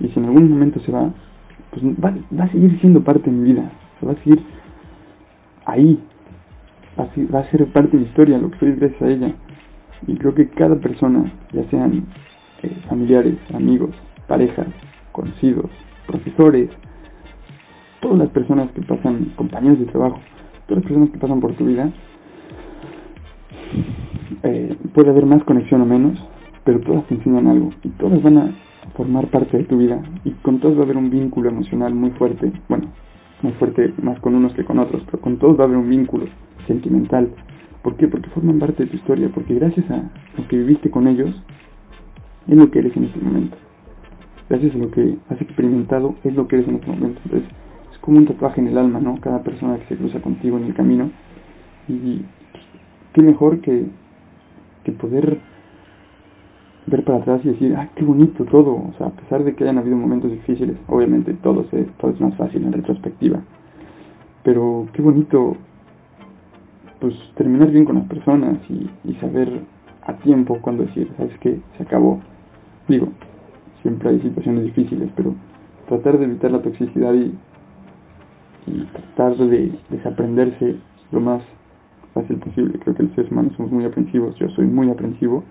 Y 0.00 0.08
si 0.08 0.18
en 0.20 0.26
algún 0.26 0.50
momento 0.50 0.80
se 0.80 0.92
va, 0.92 1.10
pues 1.70 1.84
va, 2.02 2.14
va 2.38 2.44
a 2.44 2.52
seguir 2.52 2.78
siendo 2.80 3.02
parte 3.02 3.30
de 3.30 3.36
mi 3.36 3.52
vida, 3.52 3.70
va 4.06 4.12
a 4.12 4.16
seguir 4.16 4.42
ahí, 5.66 5.98
va 6.98 7.04
a, 7.04 7.32
va 7.32 7.40
a 7.40 7.50
ser 7.50 7.66
parte 7.72 7.96
de 7.96 8.04
mi 8.04 8.08
historia, 8.08 8.38
lo 8.38 8.50
que 8.50 8.58
soy 8.58 8.72
gracias 8.72 9.02
a 9.02 9.08
ella. 9.08 9.34
Y 10.06 10.16
creo 10.16 10.34
que 10.34 10.48
cada 10.50 10.76
persona, 10.76 11.32
ya 11.52 11.64
sean 11.70 12.06
eh, 12.62 12.76
familiares, 12.88 13.36
amigos, 13.54 13.94
parejas, 14.26 14.66
conocidos, 15.12 15.70
profesores, 16.06 16.70
todas 18.00 18.18
las 18.18 18.28
personas 18.30 18.70
que 18.72 18.82
pasan, 18.82 19.32
compañeros 19.36 19.78
de 19.78 19.86
trabajo, 19.86 20.20
todas 20.66 20.82
las 20.82 20.84
personas 20.84 21.10
que 21.10 21.18
pasan 21.18 21.40
por 21.40 21.54
tu 21.54 21.64
vida, 21.64 21.90
eh, 24.42 24.76
puede 24.92 25.10
haber 25.10 25.24
más 25.26 25.42
conexión 25.44 25.80
o 25.80 25.86
menos, 25.86 26.18
pero 26.64 26.80
todas 26.80 27.06
te 27.06 27.14
enseñan 27.14 27.46
algo 27.46 27.70
y 27.82 27.88
todas 27.90 28.22
van 28.22 28.38
a 28.38 28.54
formar 28.96 29.28
parte 29.28 29.58
de 29.58 29.64
tu 29.64 29.78
vida 29.78 30.02
y 30.24 30.30
con 30.30 30.60
todas 30.60 30.76
va 30.76 30.82
a 30.82 30.84
haber 30.84 30.96
un 30.96 31.10
vínculo 31.10 31.48
emocional 31.48 31.94
muy 31.94 32.10
fuerte, 32.10 32.52
bueno, 32.68 32.88
muy 33.42 33.52
fuerte 33.52 33.92
más 34.02 34.18
con 34.20 34.34
unos 34.34 34.54
que 34.54 34.64
con 34.64 34.78
otros, 34.78 35.02
pero 35.06 35.20
con 35.20 35.38
todos 35.38 35.58
va 35.58 35.64
a 35.64 35.66
haber 35.66 35.78
un 35.78 35.88
vínculo 35.88 36.26
sentimental. 36.66 37.30
¿Por 37.82 37.96
qué? 37.96 38.08
Porque 38.08 38.30
forman 38.30 38.58
parte 38.58 38.84
de 38.84 38.90
tu 38.90 38.96
historia, 38.96 39.30
porque 39.34 39.54
gracias 39.54 39.90
a 39.90 40.10
lo 40.38 40.48
que 40.48 40.56
viviste 40.56 40.90
con 40.90 41.06
ellos, 41.06 41.34
es 42.48 42.56
lo 42.56 42.70
que 42.70 42.78
eres 42.78 42.96
en 42.96 43.04
este 43.04 43.20
momento. 43.20 43.56
Gracias 44.48 44.74
a 44.74 44.78
lo 44.78 44.90
que 44.90 45.16
has 45.28 45.40
experimentado, 45.40 46.14
es 46.24 46.34
lo 46.34 46.48
que 46.48 46.56
eres 46.56 46.68
en 46.68 46.76
este 46.76 46.86
momento. 46.86 47.20
Entonces, 47.24 47.50
es 47.92 47.98
como 47.98 48.18
un 48.18 48.26
tatuaje 48.26 48.60
en 48.60 48.68
el 48.68 48.78
alma, 48.78 49.00
¿no? 49.00 49.20
Cada 49.20 49.42
persona 49.42 49.78
que 49.78 49.86
se 49.86 49.96
cruza 49.96 50.20
contigo 50.20 50.56
en 50.58 50.64
el 50.64 50.74
camino. 50.74 51.10
Y 51.88 52.22
qué 53.12 53.22
mejor 53.22 53.60
que, 53.60 53.86
que 54.84 54.92
poder 54.92 55.40
ver 56.86 57.04
para 57.04 57.18
atrás 57.18 57.40
y 57.44 57.48
decir, 57.48 57.74
ah, 57.76 57.88
qué 57.94 58.04
bonito 58.04 58.44
todo, 58.44 58.74
o 58.74 58.92
sea, 58.98 59.06
a 59.06 59.10
pesar 59.10 59.42
de 59.44 59.54
que 59.54 59.64
hayan 59.64 59.78
habido 59.78 59.96
momentos 59.96 60.30
difíciles, 60.30 60.76
obviamente 60.88 61.32
todo, 61.34 61.64
se, 61.70 61.84
todo 61.98 62.10
es 62.10 62.20
más 62.20 62.34
fácil 62.36 62.64
en 62.64 62.72
retrospectiva, 62.72 63.40
pero 64.42 64.86
qué 64.92 65.00
bonito, 65.00 65.56
pues 67.00 67.14
terminar 67.36 67.70
bien 67.70 67.84
con 67.84 67.96
las 67.96 68.06
personas 68.06 68.58
y, 68.68 69.14
saber 69.20 69.60
a 70.02 70.14
tiempo 70.18 70.58
cuando 70.60 70.84
decir, 70.84 71.10
sabes 71.16 71.38
que 71.38 71.58
se 71.76 71.82
acabó, 71.82 72.20
digo, 72.88 73.08
siempre 73.80 74.10
hay 74.10 74.20
situaciones 74.20 74.64
difíciles, 74.64 75.08
pero 75.16 75.34
tratar 75.88 76.18
de 76.18 76.24
evitar 76.24 76.50
la 76.50 76.60
toxicidad 76.60 77.14
y, 77.14 77.34
y 78.66 78.84
tratar 78.92 79.36
de 79.36 79.72
desaprenderse 79.88 80.76
lo 81.10 81.20
más 81.20 81.42
fácil 82.12 82.36
posible, 82.36 82.78
creo 82.80 82.94
que 82.94 83.04
los 83.04 83.12
seres 83.12 83.30
humanos 83.30 83.54
somos 83.56 83.72
muy 83.72 83.84
aprensivos, 83.84 84.36
yo 84.36 84.48
soy 84.50 84.66
muy 84.66 84.90
aprensivo, 84.90 85.44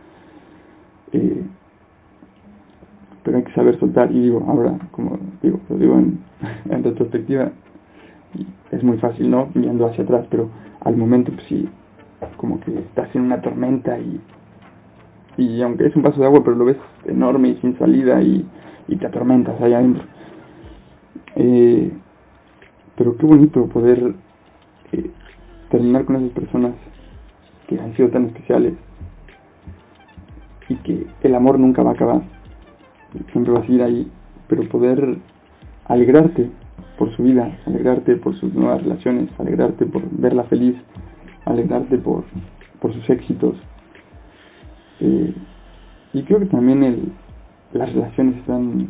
pero 3.23 3.37
hay 3.37 3.43
que 3.43 3.53
saber 3.53 3.79
soltar. 3.79 4.11
Y 4.11 4.19
digo 4.19 4.43
ahora 4.47 4.77
como 4.91 5.17
digo 5.41 5.59
lo 5.69 5.77
digo 5.77 5.97
en, 5.97 6.19
en 6.69 6.83
retrospectiva 6.83 7.51
es 8.71 8.83
muy 8.83 8.97
fácil 8.97 9.29
no 9.29 9.49
mirando 9.53 9.85
hacia 9.87 10.03
atrás 10.03 10.25
pero 10.29 10.49
al 10.81 10.97
momento 10.97 11.31
pues 11.31 11.45
sí 11.47 11.69
como 12.37 12.59
que 12.61 12.73
estás 12.79 13.13
en 13.15 13.23
una 13.23 13.41
tormenta 13.41 13.99
y 13.99 14.19
y 15.37 15.61
aunque 15.61 15.87
es 15.87 15.95
un 15.95 16.03
vaso 16.03 16.19
de 16.19 16.25
agua 16.25 16.41
pero 16.43 16.55
lo 16.55 16.65
ves 16.65 16.77
enorme 17.05 17.49
y 17.49 17.55
sin 17.57 17.77
salida 17.77 18.21
y, 18.21 18.45
y 18.87 18.95
te 18.97 19.07
atormentas 19.07 19.59
allá 19.61 19.77
adentro. 19.79 20.03
Eh, 21.35 21.91
pero 22.95 23.17
qué 23.17 23.25
bonito 23.25 23.65
poder 23.67 24.13
eh, 24.91 25.11
terminar 25.69 26.05
con 26.05 26.17
esas 26.17 26.31
personas 26.31 26.73
que 27.67 27.79
han 27.79 27.95
sido 27.95 28.09
tan 28.09 28.25
especiales 28.25 28.73
y 30.73 30.75
que 30.77 31.07
el 31.21 31.35
amor 31.35 31.59
nunca 31.59 31.83
va 31.83 31.91
a 31.91 31.93
acabar, 31.93 32.21
siempre 33.31 33.53
va 33.53 33.59
a 33.59 33.63
seguir 33.63 33.83
ahí, 33.83 34.11
pero 34.47 34.67
poder 34.69 35.19
alegrarte 35.85 36.49
por 36.97 37.15
su 37.15 37.23
vida, 37.23 37.59
alegrarte 37.67 38.15
por 38.15 38.35
sus 38.39 38.53
nuevas 38.53 38.81
relaciones, 38.81 39.29
alegrarte 39.39 39.85
por 39.85 40.01
verla 40.09 40.43
feliz, 40.45 40.75
alegrarte 41.45 41.97
por, 41.97 42.23
por 42.81 42.93
sus 42.93 43.07
éxitos. 43.09 43.55
Eh, 44.99 45.33
y 46.13 46.23
creo 46.23 46.39
que 46.39 46.45
también 46.47 46.83
el, 46.83 47.11
las 47.73 47.93
relaciones 47.93 48.37
están 48.37 48.89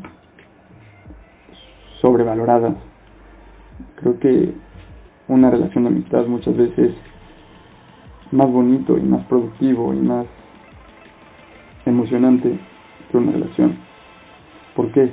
sobrevaloradas. 2.01 2.75
Creo 3.95 4.19
que 4.19 4.53
una 5.27 5.49
relación 5.49 5.83
de 5.83 5.89
amistad 5.89 6.25
muchas 6.27 6.55
veces 6.55 6.93
más 8.31 8.49
bonito 8.49 8.97
y 8.97 9.01
más 9.01 9.25
productivo 9.25 9.93
y 9.93 9.99
más 9.99 10.25
emocionante 11.85 12.57
que 13.11 13.17
una 13.17 13.31
relación. 13.31 13.77
¿Por 14.75 14.91
qué? 14.91 15.11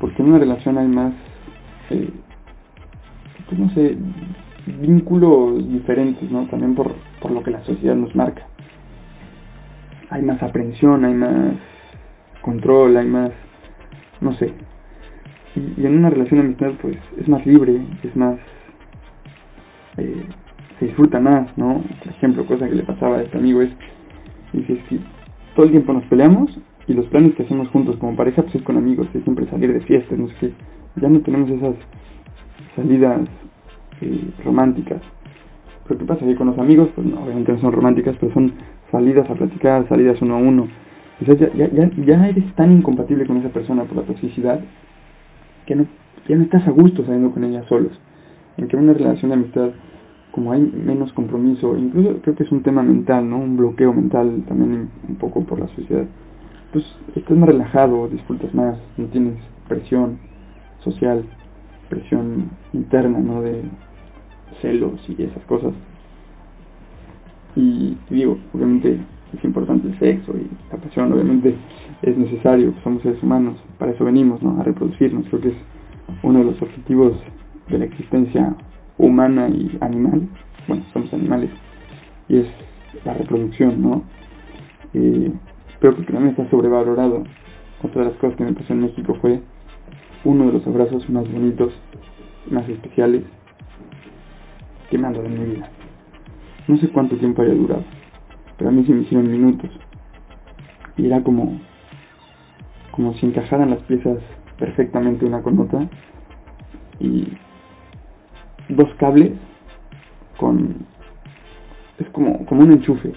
Porque 0.00 0.22
en 0.22 0.28
una 0.28 0.38
relación 0.38 0.78
hay 0.78 0.88
más, 0.88 1.12
eh, 1.90 2.10
pues 3.48 3.58
no 3.58 3.70
sé, 3.70 3.96
vínculos 4.66 5.68
diferentes, 5.68 6.30
¿no? 6.30 6.46
También 6.46 6.74
por, 6.74 6.94
por 7.20 7.30
lo 7.30 7.42
que 7.42 7.50
la 7.50 7.62
sociedad 7.64 7.94
nos 7.94 8.14
marca. 8.14 8.46
Hay 10.10 10.22
más 10.22 10.42
aprensión, 10.42 11.04
hay 11.04 11.14
más 11.14 11.54
control, 12.42 12.96
hay 12.96 13.06
más, 13.06 13.30
no 14.20 14.34
sé. 14.34 14.52
Y, 15.56 15.86
en 15.86 15.98
una 15.98 16.10
relación 16.10 16.40
de 16.40 16.46
amistad, 16.46 16.72
pues 16.80 16.98
es 17.18 17.28
más 17.28 17.44
libre, 17.46 17.80
es 18.02 18.16
más, 18.16 18.38
eh, 19.96 20.26
se 20.78 20.86
disfruta 20.86 21.20
más, 21.20 21.56
¿no? 21.56 21.82
Por 22.02 22.08
ejemplo, 22.08 22.46
cosa 22.46 22.68
que 22.68 22.74
le 22.74 22.82
pasaba 22.82 23.18
a 23.18 23.22
este 23.22 23.38
amigo 23.38 23.62
es, 23.62 23.70
dice, 24.52 24.80
si 24.88 25.00
todo 25.54 25.66
el 25.66 25.72
tiempo 25.72 25.92
nos 25.92 26.04
peleamos 26.04 26.50
y 26.86 26.94
los 26.94 27.06
planes 27.06 27.34
que 27.34 27.44
hacemos 27.44 27.68
juntos 27.68 27.96
como 27.96 28.16
pareja 28.16 28.42
pues 28.42 28.54
es 28.56 28.62
con 28.62 28.76
amigos, 28.76 29.08
es 29.14 29.22
siempre 29.22 29.46
salir 29.46 29.72
de 29.72 29.80
fiestas, 29.80 30.18
no 30.18 30.28
sé 30.28 30.34
qué. 30.40 30.52
Ya 31.00 31.08
no 31.08 31.20
tenemos 31.20 31.50
esas 31.50 31.74
salidas 32.76 33.22
eh, 34.00 34.30
románticas. 34.44 35.00
Pero 35.86 35.98
¿qué 36.00 36.06
pasa? 36.06 36.24
Que 36.24 36.36
con 36.36 36.48
los 36.48 36.58
amigos, 36.58 36.88
pues 36.94 37.06
no, 37.06 37.22
obviamente 37.22 37.52
no 37.52 37.60
son 37.60 37.72
románticas, 37.72 38.16
pero 38.20 38.32
son 38.32 38.52
salidas 38.90 39.28
a 39.28 39.34
platicar, 39.34 39.88
salidas 39.88 40.20
uno 40.22 40.36
a 40.36 40.38
uno. 40.38 40.68
Ya, 41.20 41.34
ya 41.34 42.28
eres 42.28 42.54
tan 42.54 42.72
incompatible 42.72 43.26
con 43.26 43.36
esa 43.36 43.48
persona 43.48 43.84
por 43.84 43.98
la 43.98 44.02
toxicidad 44.02 44.60
que 45.66 45.74
no, 45.76 45.86
ya 46.28 46.36
no 46.36 46.42
estás 46.42 46.66
a 46.66 46.70
gusto 46.70 47.04
saliendo 47.04 47.30
con 47.30 47.44
ella 47.44 47.64
solos. 47.68 47.92
En 48.56 48.68
que 48.68 48.76
una 48.76 48.92
relación 48.92 49.30
de 49.30 49.34
amistad 49.34 49.70
como 50.34 50.50
hay 50.50 50.62
menos 50.62 51.12
compromiso, 51.12 51.78
incluso 51.78 52.20
creo 52.20 52.34
que 52.34 52.42
es 52.42 52.50
un 52.50 52.64
tema 52.64 52.82
mental, 52.82 53.30
¿no? 53.30 53.38
Un 53.38 53.56
bloqueo 53.56 53.92
mental 53.92 54.42
también 54.48 54.90
un 55.08 55.14
poco 55.14 55.44
por 55.44 55.60
la 55.60 55.68
sociedad. 55.68 56.06
Pues 56.72 56.84
estás 57.14 57.36
más 57.38 57.48
relajado, 57.50 58.08
disfrutas 58.08 58.52
más, 58.52 58.76
no 58.96 59.06
tienes 59.06 59.36
presión 59.68 60.18
social, 60.82 61.24
presión 61.88 62.50
interna, 62.72 63.20
¿no? 63.20 63.42
De 63.42 63.62
celos 64.60 65.00
y 65.08 65.22
esas 65.22 65.44
cosas. 65.44 65.72
Y, 67.54 67.96
digo, 68.10 68.36
obviamente 68.52 68.98
es 69.38 69.44
importante 69.44 69.86
el 69.86 69.98
sexo 70.00 70.32
y 70.32 70.50
la 70.72 70.78
pasión, 70.78 71.12
obviamente 71.12 71.54
es 72.02 72.18
necesario, 72.18 72.74
somos 72.82 73.02
seres 73.02 73.22
humanos, 73.22 73.56
para 73.78 73.92
eso 73.92 74.04
venimos, 74.04 74.42
¿no? 74.42 74.60
A 74.60 74.64
reproducirnos, 74.64 75.28
creo 75.28 75.42
que 75.42 75.48
es 75.50 75.56
uno 76.24 76.40
de 76.40 76.44
los 76.46 76.60
objetivos 76.60 77.12
de 77.68 77.78
la 77.78 77.84
existencia 77.84 78.56
humana 78.98 79.48
y 79.48 79.76
animal, 79.80 80.28
bueno, 80.68 80.84
somos 80.92 81.12
animales, 81.12 81.50
y 82.28 82.38
es 82.38 82.46
la 83.04 83.14
reproducción, 83.14 83.82
¿no? 83.82 84.04
Eh, 84.94 85.32
porque 85.80 86.12
también 86.12 86.28
está 86.28 86.48
sobrevalorado. 86.50 87.24
Otra 87.82 88.02
de 88.02 88.10
las 88.10 88.18
cosas 88.18 88.36
que 88.36 88.44
me 88.44 88.52
pasó 88.52 88.72
en 88.72 88.82
México 88.82 89.14
fue 89.20 89.40
uno 90.24 90.46
de 90.46 90.52
los 90.52 90.66
abrazos 90.66 91.08
más 91.10 91.30
bonitos, 91.30 91.72
más 92.50 92.66
especiales 92.68 93.24
que 94.90 94.96
me 94.96 95.06
han 95.06 95.12
dado 95.12 95.26
en 95.26 95.38
mi 95.38 95.54
vida. 95.54 95.68
No 96.66 96.78
sé 96.78 96.88
cuánto 96.88 97.16
tiempo 97.16 97.42
haya 97.42 97.54
durado, 97.54 97.84
pero 98.56 98.70
a 98.70 98.72
mí 98.72 98.84
se 98.86 98.92
me 98.92 99.02
hicieron 99.02 99.30
minutos. 99.30 99.70
Y 100.96 101.06
era 101.06 101.22
como, 101.22 101.60
como 102.92 103.12
si 103.14 103.26
encajaran 103.26 103.70
las 103.70 103.80
piezas 103.80 104.18
perfectamente 104.58 105.26
una 105.26 105.42
con 105.42 105.58
otra. 105.58 105.86
Y 107.00 107.28
dos 108.68 108.88
cables 108.98 109.32
con 110.38 110.86
es 111.98 112.08
como 112.10 112.44
como 112.46 112.62
un 112.62 112.72
enchufe. 112.72 113.12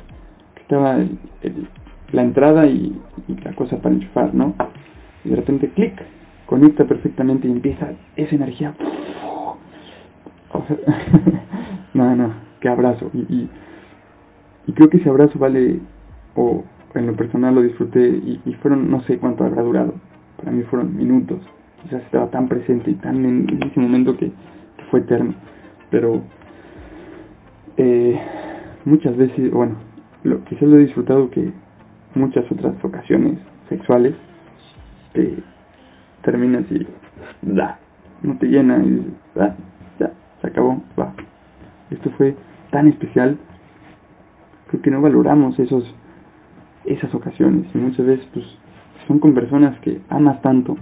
Estaba 0.62 0.98
la 2.12 2.22
entrada 2.22 2.68
y, 2.68 3.00
la 3.44 3.54
cosa 3.54 3.78
para 3.78 3.96
enchufar 3.96 4.34
no 4.34 4.56
y 5.24 5.30
de 5.30 5.36
repente 5.36 5.70
clic 5.70 5.94
conecta 6.46 6.86
perfectamente 6.86 7.48
y 7.48 7.52
empieza 7.52 7.92
esa 8.16 8.36
energía. 8.36 8.74
O 10.52 10.64
sea, 10.68 10.78
no 11.94 12.16
no 12.16 12.34
qué 12.60 12.70
abrazo. 12.70 13.10
Y, 13.14 13.20
y, 13.20 13.50
y, 14.68 14.72
creo 14.74 14.90
que 14.90 14.98
ese 14.98 15.10
abrazo 15.10 15.38
vale 15.40 15.80
o 16.36 16.64
en 16.94 17.08
lo 17.08 17.16
personal 17.16 17.56
lo 17.56 17.62
disfruté 17.62 18.08
y, 18.08 18.42
y 18.46 18.54
fueron 18.56 18.90
no 18.90 19.02
sé 19.04 19.18
cuánto 19.18 19.44
habrá 19.44 19.62
durado 19.62 19.94
para 20.38 20.52
mí 20.52 20.64
fueron 20.64 20.96
minutos. 20.96 21.40
Quizás 21.84 22.02
estaba 22.04 22.28
tan 22.28 22.48
presente 22.48 22.92
y 22.92 22.96
tan 22.96 23.26
en 23.26 23.64
ese 23.64 23.80
momento 23.80 24.16
que 24.18 24.32
fue 24.90 25.02
eterno. 25.02 25.34
Pero 25.90 26.22
eh, 27.78 28.20
muchas 28.86 29.16
veces, 29.18 29.52
bueno, 29.52 29.76
lo, 30.24 30.44
quizás 30.46 30.64
lo 30.64 30.78
he 30.78 30.86
disfrutado 30.86 31.30
que 31.30 31.52
muchas 32.16 32.50
otras 32.52 32.74
ocasiones 32.84 33.40
sexuales 33.70 34.16
te 35.14 35.38
terminas 36.24 36.66
y 36.72 36.86
da, 37.42 37.80
no 38.22 38.38
te 38.38 38.48
llena 38.48 38.84
y 38.84 39.14
da, 39.36 39.56
ya, 40.00 40.12
se 40.42 40.48
acabó, 40.48 40.82
va. 41.00 41.14
Esto 41.92 42.10
fue 42.18 42.36
tan 42.72 42.88
especial, 42.88 43.38
creo 44.68 44.82
que 44.82 44.92
no 44.92 45.02
valoramos 45.02 45.58
esos 45.60 45.84
esas 46.86 47.14
ocasiones 47.14 47.66
y 47.74 47.78
muchas 47.78 48.06
veces 48.06 48.26
pues 48.34 48.46
son 49.08 49.20
con 49.20 49.34
personas 49.34 49.78
que 49.82 50.02
amas 50.10 50.42
tanto, 50.42 50.78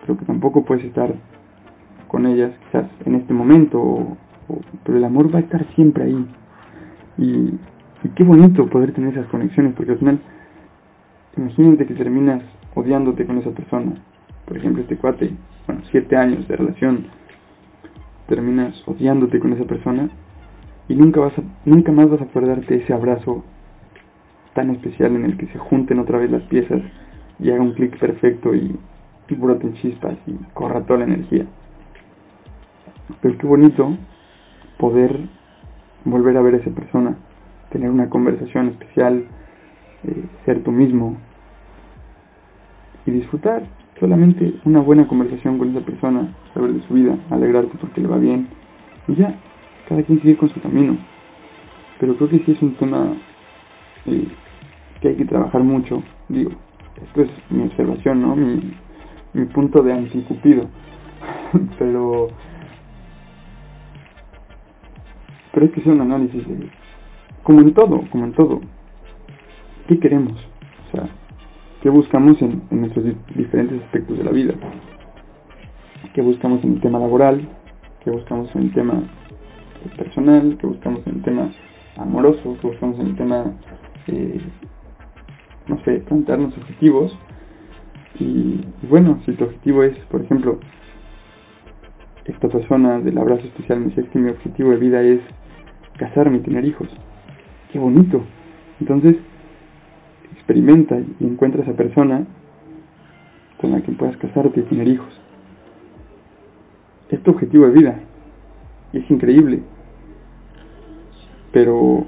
pero 0.00 0.18
que 0.18 0.24
tampoco 0.24 0.64
puedes 0.64 0.84
estar 0.84 1.14
con 2.14 2.26
ellas, 2.26 2.52
quizás 2.66 2.86
en 3.06 3.16
este 3.16 3.34
momento, 3.34 4.16
pero 4.84 4.98
el 4.98 5.04
amor 5.04 5.34
va 5.34 5.40
a 5.40 5.42
estar 5.42 5.66
siempre 5.74 6.04
ahí. 6.04 6.26
Y 7.18 7.58
Y 8.04 8.08
qué 8.14 8.22
bonito 8.22 8.68
poder 8.68 8.92
tener 8.92 9.14
esas 9.14 9.26
conexiones, 9.26 9.74
porque 9.74 9.92
al 9.92 9.98
final, 9.98 10.20
imagínate 11.36 11.86
que 11.86 11.94
terminas 11.94 12.40
odiándote 12.76 13.26
con 13.26 13.38
esa 13.38 13.50
persona. 13.50 13.94
Por 14.46 14.56
ejemplo, 14.56 14.82
este 14.82 14.96
cuate, 14.96 15.32
bueno, 15.66 15.82
siete 15.90 16.14
años 16.14 16.46
de 16.46 16.54
relación, 16.54 17.06
terminas 18.28 18.74
odiándote 18.86 19.40
con 19.40 19.52
esa 19.54 19.64
persona 19.64 20.08
y 20.86 20.94
nunca 20.94 21.18
vas 21.18 21.36
a, 21.36 21.42
nunca 21.64 21.90
más 21.90 22.08
vas 22.08 22.22
a 22.22 22.26
poder 22.26 22.50
darte 22.50 22.76
ese 22.76 22.92
abrazo 22.92 23.42
tan 24.54 24.70
especial 24.70 25.16
en 25.16 25.24
el 25.24 25.36
que 25.36 25.48
se 25.48 25.58
junten 25.58 25.98
otra 25.98 26.18
vez 26.18 26.30
las 26.30 26.42
piezas 26.44 26.80
y 27.40 27.50
haga 27.50 27.62
un 27.62 27.72
clic 27.72 27.98
perfecto 27.98 28.54
y, 28.54 28.78
y 29.28 29.34
broten 29.34 29.74
chispas 29.74 30.16
y 30.28 30.34
corra 30.52 30.82
toda 30.86 31.00
la 31.00 31.06
energía. 31.06 31.46
Pero 33.20 33.38
qué 33.38 33.46
bonito 33.46 33.96
poder 34.78 35.18
volver 36.04 36.36
a 36.36 36.42
ver 36.42 36.54
a 36.54 36.58
esa 36.58 36.70
persona, 36.70 37.16
tener 37.70 37.90
una 37.90 38.08
conversación 38.08 38.68
especial, 38.68 39.24
eh, 40.04 40.24
ser 40.44 40.62
tú 40.62 40.70
mismo 40.70 41.16
y 43.06 43.10
disfrutar 43.10 43.62
solamente 44.00 44.54
una 44.64 44.80
buena 44.80 45.06
conversación 45.06 45.58
con 45.58 45.70
esa 45.70 45.84
persona, 45.84 46.34
saber 46.52 46.72
de 46.72 46.86
su 46.86 46.94
vida, 46.94 47.16
alegrarte 47.30 47.76
porque 47.78 48.00
le 48.00 48.08
va 48.08 48.18
bien 48.18 48.48
y 49.08 49.14
ya, 49.14 49.34
cada 49.88 50.02
quien 50.02 50.20
sigue 50.20 50.36
con 50.36 50.48
su 50.50 50.60
camino. 50.60 50.96
Pero 52.00 52.16
creo 52.16 52.28
que 52.28 52.40
sí 52.40 52.52
es 52.52 52.62
un 52.62 52.74
tema 52.76 53.16
eh, 54.06 54.28
que 55.00 55.08
hay 55.08 55.16
que 55.16 55.24
trabajar 55.24 55.62
mucho, 55.62 56.02
digo, 56.28 56.50
esto 57.02 57.22
es 57.22 57.30
mi 57.50 57.62
observación, 57.64 58.22
¿no? 58.22 58.36
Mi, 58.36 58.74
mi 59.32 59.44
punto 59.46 59.82
de 59.82 59.92
anticupido. 59.92 60.68
pero 61.78 62.28
pero 65.54 65.66
hay 65.66 65.72
que 65.72 65.80
hacer 65.80 65.92
un 65.92 66.00
análisis 66.00 66.46
de 66.48 66.68
como 67.44 67.60
en 67.60 67.72
todo, 67.74 68.02
como 68.10 68.24
en 68.24 68.32
todo. 68.32 68.60
¿Qué 69.86 69.98
queremos? 70.00 70.32
O 70.88 70.96
sea, 70.96 71.08
¿qué 71.82 71.90
buscamos 71.90 72.40
en, 72.42 72.62
nuestros 72.70 73.04
diferentes 73.36 73.82
aspectos 73.82 74.18
de 74.18 74.24
la 74.24 74.32
vida? 74.32 74.54
¿Qué 76.14 76.22
buscamos 76.22 76.64
en 76.64 76.74
el 76.74 76.80
tema 76.80 76.98
laboral? 76.98 77.46
¿Qué 78.02 78.10
buscamos 78.10 78.54
en 78.56 78.62
el 78.62 78.72
tema 78.72 79.02
personal? 79.96 80.56
¿Qué 80.58 80.66
buscamos 80.66 81.06
en 81.06 81.16
el 81.16 81.22
tema 81.22 81.52
amoroso? 81.98 82.56
¿Qué 82.60 82.66
buscamos 82.66 82.98
en 82.98 83.06
el 83.08 83.16
tema, 83.16 83.52
eh, 84.08 84.40
no 85.68 85.78
sé, 85.84 85.98
plantearnos 86.00 86.56
objetivos? 86.56 87.16
Y, 88.18 88.64
bueno, 88.88 89.20
si 89.26 89.32
tu 89.32 89.44
objetivo 89.44 89.82
es, 89.82 89.96
por 90.06 90.22
ejemplo, 90.22 90.58
esta 92.24 92.48
persona 92.48 93.00
del 93.00 93.18
abrazo 93.18 93.42
especial 93.42 93.80
me 93.80 93.86
decía 93.86 94.04
que 94.10 94.18
mi 94.18 94.30
objetivo 94.30 94.70
de 94.70 94.76
vida 94.76 95.02
es 95.02 95.20
casarme 95.98 96.38
y 96.38 96.40
tener 96.40 96.64
hijos. 96.64 96.88
Qué 97.72 97.78
bonito. 97.78 98.22
Entonces, 98.80 99.16
experimenta 100.32 100.98
y 100.98 101.24
encuentra 101.24 101.62
esa 101.62 101.74
persona 101.74 102.26
con 103.60 103.72
la 103.72 103.80
que 103.80 103.92
puedas 103.92 104.16
casarte 104.18 104.60
y 104.60 104.64
tener 104.64 104.88
hijos. 104.88 105.08
Es 107.10 107.22
tu 107.22 107.30
objetivo 107.30 107.66
de 107.66 107.72
vida. 107.72 108.00
Y 108.92 108.98
es 108.98 109.10
increíble. 109.10 109.62
Pero, 111.52 112.06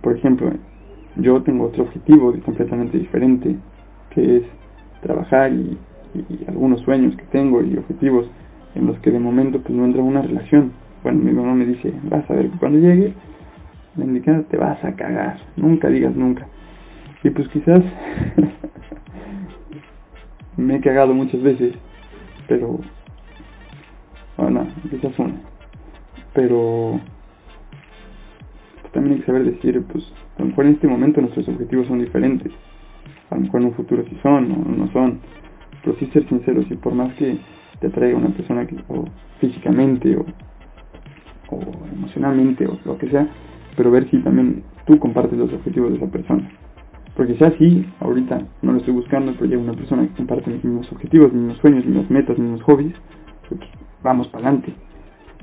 por 0.00 0.16
ejemplo, 0.16 0.52
yo 1.16 1.42
tengo 1.42 1.66
otro 1.66 1.82
objetivo 1.84 2.32
completamente 2.44 2.96
diferente 2.96 3.56
que 4.10 4.36
es 4.38 4.42
trabajar 5.02 5.52
y, 5.52 5.76
algunos 6.48 6.80
sueños 6.80 7.14
que 7.16 7.24
tengo 7.24 7.62
y 7.62 7.76
objetivos 7.76 8.26
en 8.74 8.86
los 8.86 8.98
que 9.00 9.10
de 9.10 9.18
momento 9.18 9.60
pues 9.60 9.74
no 9.74 9.84
entra 9.84 10.02
una 10.02 10.22
relación. 10.22 10.72
Bueno, 11.02 11.20
mi 11.20 11.32
mamá 11.32 11.54
me 11.54 11.66
dice, 11.66 11.92
vas 12.04 12.28
a 12.30 12.34
ver 12.34 12.50
que 12.50 12.58
cuando 12.58 12.78
llegue, 12.78 13.14
la 13.96 14.04
indicada 14.04 14.42
te 14.42 14.56
vas 14.56 14.82
a 14.84 14.94
cagar, 14.94 15.38
nunca 15.56 15.88
digas 15.88 16.14
nunca. 16.14 16.46
Y 17.22 17.30
pues 17.30 17.48
quizás 17.48 17.78
me 20.56 20.76
he 20.76 20.80
cagado 20.80 21.14
muchas 21.14 21.42
veces, 21.42 21.74
pero 22.46 22.78
bueno, 24.36 24.66
quizás 24.90 25.18
una. 25.18 25.34
Pero 26.34 27.00
pues, 28.82 28.92
también 28.92 29.14
hay 29.14 29.20
que 29.20 29.26
saber 29.26 29.44
decir, 29.44 29.82
pues 29.90 30.04
a 30.36 30.42
lo 30.42 30.48
mejor 30.48 30.66
en 30.66 30.72
este 30.72 30.86
momento 30.86 31.20
nuestros 31.20 31.48
objetivos 31.48 31.86
son 31.88 32.00
diferentes 32.00 32.52
a 33.30 33.34
lo 33.34 33.42
mejor 33.42 33.60
en 33.60 33.66
un 33.68 33.74
futuro 33.74 34.04
sí 34.08 34.18
son 34.22 34.52
o 34.52 34.76
no 34.76 34.92
son, 34.92 35.20
pero 35.82 35.96
sí 35.98 36.06
ser 36.12 36.28
sinceros 36.28 36.66
y 36.70 36.76
por 36.76 36.94
más 36.94 37.12
que 37.14 37.38
te 37.80 37.86
atraiga 37.86 38.16
una 38.16 38.30
persona 38.30 38.66
que, 38.66 38.76
o 38.88 39.04
físicamente 39.40 40.16
o, 40.16 40.24
o 41.50 41.60
emocionalmente 41.92 42.66
o 42.66 42.78
lo 42.84 42.98
que 42.98 43.10
sea, 43.10 43.28
pero 43.76 43.90
ver 43.90 44.08
si 44.10 44.18
también 44.22 44.62
tú 44.86 44.98
compartes 44.98 45.38
los 45.38 45.52
objetivos 45.52 45.90
de 45.90 45.96
esa 45.96 46.10
persona. 46.10 46.50
Porque 47.16 47.36
sea 47.36 47.48
así, 47.48 47.84
ahorita 48.00 48.40
no 48.62 48.72
lo 48.72 48.78
estoy 48.78 48.94
buscando, 48.94 49.32
pero 49.32 49.46
llega 49.46 49.62
una 49.62 49.72
persona 49.72 50.06
que 50.06 50.14
comparte 50.14 50.50
mis 50.50 50.64
mismos 50.64 50.92
objetivos, 50.92 51.32
mis 51.32 51.42
mismos 51.42 51.58
sueños, 51.58 51.84
mis 51.84 51.94
mismas 51.94 52.10
metas, 52.10 52.38
mis 52.38 52.50
mismos 52.50 52.62
hobbies, 52.62 52.94
pues 53.48 53.60
vamos 54.02 54.28
para 54.28 54.48
adelante. 54.48 54.72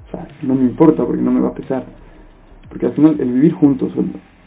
O 0.08 0.12
sea, 0.12 0.28
no 0.44 0.56
me 0.56 0.64
importa 0.64 1.06
porque 1.06 1.22
no 1.22 1.32
me 1.32 1.42
va 1.42 1.50
a 1.50 1.56
pesar. 1.56 1.86
Porque 2.70 2.86
al 2.86 2.94
final 2.94 3.20
el 3.20 3.32
vivir 3.32 3.54
juntos, 3.54 3.92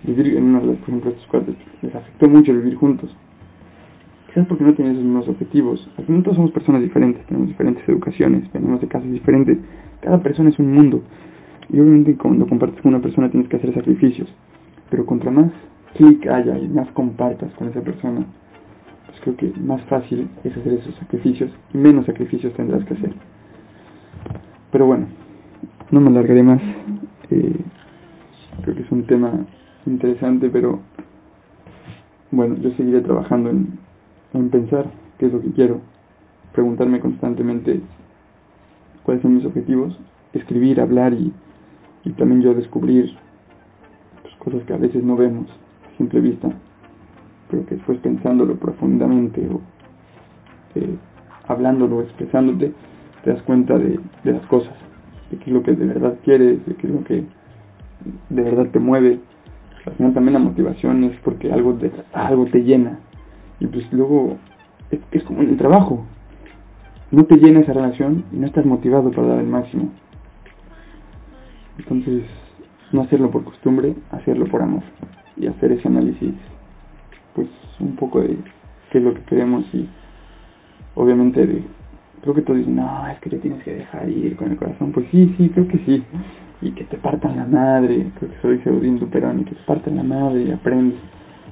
vivir 0.04 0.36
en 0.36 0.44
una 0.44 0.60
relación, 0.60 0.80
por 0.80 0.88
ejemplo, 0.88 1.10
estos 1.10 1.26
cuates, 1.26 1.54
les 1.82 1.94
afectó 1.94 2.28
mucho 2.28 2.52
el 2.52 2.58
vivir 2.58 2.76
juntos 2.76 3.14
quizás 4.28 4.46
porque 4.46 4.64
no 4.64 4.74
tienen 4.74 4.94
esos 4.94 5.04
mismos 5.04 5.28
objetivos. 5.28 5.88
Al 5.96 6.04
final 6.04 6.22
todos 6.22 6.36
somos 6.36 6.52
personas 6.52 6.82
diferentes, 6.82 7.24
tenemos 7.26 7.48
diferentes 7.48 7.86
educaciones, 7.88 8.50
venimos 8.52 8.80
de 8.80 8.88
casas 8.88 9.10
diferentes, 9.10 9.58
cada 10.00 10.22
persona 10.22 10.50
es 10.50 10.58
un 10.58 10.72
mundo. 10.72 11.02
Y 11.70 11.80
obviamente 11.80 12.16
cuando 12.16 12.46
compartes 12.46 12.80
con 12.80 12.94
una 12.94 13.02
persona 13.02 13.30
tienes 13.30 13.48
que 13.48 13.56
hacer 13.56 13.74
sacrificios, 13.74 14.28
pero 14.90 15.04
contra 15.04 15.30
más 15.30 15.52
clic 15.94 16.26
haya 16.26 16.58
y 16.58 16.68
más 16.68 16.88
compartas 16.92 17.52
con 17.54 17.68
esa 17.68 17.80
persona, 17.80 18.24
pues 19.06 19.20
creo 19.20 19.36
que 19.36 19.60
más 19.60 19.82
fácil 19.82 20.28
es 20.44 20.56
hacer 20.56 20.74
esos 20.74 20.94
sacrificios 20.96 21.50
y 21.74 21.78
menos 21.78 22.06
sacrificios 22.06 22.52
tendrás 22.54 22.84
que 22.84 22.94
hacer. 22.94 23.12
Pero 24.70 24.86
bueno, 24.86 25.06
no 25.90 26.00
me 26.00 26.08
alargaré 26.08 26.42
más. 26.42 26.60
Eh, 27.30 27.56
creo 28.62 28.76
que 28.76 28.82
es 28.82 28.92
un 28.92 29.04
tema 29.04 29.32
interesante, 29.86 30.48
pero 30.50 30.80
bueno, 32.30 32.56
yo 32.56 32.70
seguiré 32.72 33.00
trabajando 33.00 33.50
en, 33.50 33.78
en 34.34 34.50
pensar 34.50 34.86
qué 35.18 35.26
es 35.26 35.32
lo 35.32 35.40
que 35.40 35.52
quiero, 35.52 35.80
preguntarme 36.52 37.00
constantemente 37.00 37.80
cuáles 39.02 39.22
son 39.22 39.36
mis 39.36 39.44
objetivos, 39.44 39.98
escribir, 40.32 40.80
hablar 40.80 41.14
y, 41.14 41.32
y 42.04 42.10
también 42.12 42.42
yo 42.42 42.54
descubrir 42.54 43.16
pues, 44.22 44.34
cosas 44.36 44.62
que 44.64 44.74
a 44.74 44.78
veces 44.78 45.02
no 45.02 45.16
vemos 45.16 45.48
a 45.50 45.96
simple 45.96 46.20
vista, 46.20 46.48
pero 47.50 47.66
que 47.66 47.76
después 47.76 47.98
pensándolo 47.98 48.56
profundamente 48.56 49.46
o 49.48 49.60
eh, 50.74 50.96
hablándolo, 51.46 52.02
expresándote, 52.02 52.72
te 53.24 53.30
das 53.30 53.42
cuenta 53.42 53.78
de, 53.78 53.98
de 54.24 54.32
las 54.32 54.46
cosas, 54.46 54.74
de 55.30 55.38
qué 55.38 55.44
es 55.44 55.52
lo 55.52 55.62
que 55.62 55.72
de 55.72 55.86
verdad 55.86 56.16
quieres, 56.24 56.64
de 56.66 56.74
qué 56.74 56.86
es 56.86 56.92
lo 56.92 57.04
que 57.04 57.24
de 58.28 58.42
verdad 58.42 58.66
te 58.70 58.78
mueve. 58.78 59.20
Al 59.86 59.94
final 59.94 60.14
también 60.14 60.34
la 60.34 60.40
motivación 60.40 61.04
es 61.04 61.18
porque 61.20 61.52
algo 61.52 61.74
te, 61.74 61.90
algo 62.12 62.46
te 62.46 62.62
llena, 62.62 62.98
y 63.60 63.66
pues 63.66 63.90
luego 63.92 64.36
es, 64.90 65.22
como 65.24 65.42
en 65.42 65.50
el 65.50 65.56
trabajo. 65.56 66.04
No 67.10 67.24
te 67.24 67.36
llena 67.36 67.60
esa 67.60 67.72
relación 67.72 68.24
y 68.32 68.36
no 68.36 68.46
estás 68.46 68.66
motivado 68.66 69.10
para 69.10 69.28
dar 69.28 69.38
el 69.40 69.46
máximo. 69.46 69.90
Entonces, 71.78 72.24
no 72.92 73.02
hacerlo 73.02 73.30
por 73.30 73.44
costumbre, 73.44 73.94
hacerlo 74.10 74.46
por 74.46 74.62
amor. 74.62 74.82
Y 75.36 75.46
hacer 75.46 75.72
ese 75.72 75.88
análisis, 75.88 76.34
pues 77.34 77.48
un 77.80 77.96
poco 77.96 78.20
de 78.20 78.36
qué 78.90 78.98
es 78.98 79.04
lo 79.04 79.14
que 79.14 79.22
queremos 79.22 79.64
y 79.72 79.88
obviamente 80.94 81.46
de, 81.46 81.62
creo 82.22 82.34
que 82.34 82.42
todos 82.42 82.58
dicen, 82.58 82.76
no, 82.76 83.08
es 83.08 83.20
que 83.20 83.30
te 83.30 83.38
tienes 83.38 83.62
que 83.62 83.74
dejar 83.74 84.08
ir 84.08 84.36
con 84.36 84.50
el 84.50 84.56
corazón. 84.56 84.92
Pues 84.92 85.06
sí, 85.10 85.34
sí, 85.38 85.48
creo 85.50 85.68
que 85.68 85.78
sí. 85.78 86.04
Y 86.60 86.72
que 86.72 86.84
te 86.84 86.96
partan 86.96 87.36
la 87.36 87.46
madre, 87.46 88.10
creo 88.18 88.32
que 88.32 88.40
soy 88.42 88.58
Seudín 88.64 88.98
Duperón, 88.98 89.40
y 89.40 89.44
que 89.44 89.54
te 89.54 89.62
partan 89.64 89.96
la 89.96 90.02
madre 90.02 90.42
y 90.42 90.50
aprendes. 90.50 90.98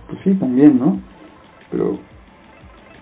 Pues 0.09 0.19
sí, 0.25 0.35
también, 0.35 0.79
¿no? 0.79 1.01
pero 1.71 1.99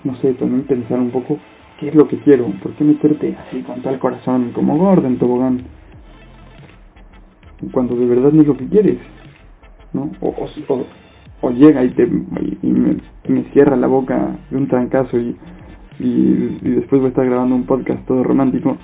no 0.05 0.17
sé, 0.17 0.35
también 0.35 0.65
pensar 0.65 0.99
un 0.99 1.11
poco 1.11 1.39
qué 1.79 1.89
es 1.89 1.95
lo 1.95 2.07
que 2.09 2.19
quiero, 2.19 2.47
por 2.63 2.73
qué 2.73 2.85
meterte 2.85 3.37
así 3.37 3.63
con 3.63 3.83
tal 3.83 3.99
corazón, 3.99 4.53
como 4.53 4.77
gordo 4.77 5.07
en 5.07 5.19
tobogán, 5.19 5.63
cuando 7.73 7.97
de 7.97 8.07
verdad 8.07 8.33
no 8.33 8.43
es 8.43 8.49
lo 8.49 8.57
que 8.57 8.69
quieres, 8.69 8.99
¿no? 9.93 10.11
O, 10.21 10.35
o, 11.41 11.51
llega 11.51 11.85
y, 11.85 11.91
te, 11.91 12.05
y, 12.05 12.67
me, 12.67 13.43
cierra 13.53 13.77
la 13.77 13.87
boca 13.87 14.37
de 14.51 14.57
un 14.57 14.69
trancazo 14.69 15.19
y, 15.19 15.37
y, 15.99 16.59
y 16.63 16.71
después 16.71 17.01
voy 17.01 17.07
a 17.07 17.09
estar 17.09 17.27
grabando 17.27 17.55
un 17.55 17.67
podcast 17.67 18.05
todo 18.07 18.23
romántico 18.23 18.77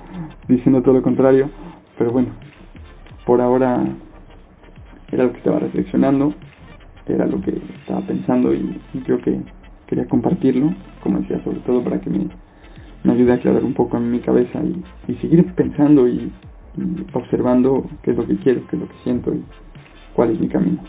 diciendo 0.47 0.81
todo 0.81 0.95
lo 0.95 1.01
contrario, 1.01 1.49
pero 1.97 2.11
bueno, 2.11 2.29
por 3.25 3.41
ahora 3.41 3.83
era 5.11 5.23
lo 5.23 5.31
que 5.31 5.37
estaba 5.39 5.59
reflexionando, 5.59 6.33
era 7.07 7.25
lo 7.25 7.41
que 7.41 7.59
estaba 7.81 8.01
pensando 8.01 8.53
y 8.53 8.79
creo 9.05 9.19
que 9.21 9.41
quería 9.91 10.07
compartirlo, 10.07 10.73
como 11.03 11.19
decía, 11.19 11.43
sobre 11.43 11.59
todo 11.59 11.83
para 11.83 11.99
que 11.99 12.09
me, 12.09 12.29
me 13.03 13.13
ayude 13.13 13.33
a 13.33 13.35
aclarar 13.35 13.63
un 13.63 13.73
poco 13.73 13.97
en 13.97 14.09
mi 14.09 14.21
cabeza 14.21 14.61
y, 14.63 15.15
seguir 15.15 15.45
pensando 15.53 16.07
y, 16.07 16.13
y 16.13 16.31
observando 17.13 17.89
qué 18.03 18.11
es 18.11 18.17
lo 18.17 18.25
que 18.25 18.37
quiero, 18.37 18.61
qué 18.67 18.75
es 18.75 18.81
lo 18.81 18.87
que 18.87 18.95
siento 19.03 19.33
y 19.33 19.43
cuál 20.13 20.31
es 20.31 20.39
mi 20.39 20.47
camino. 20.47 20.81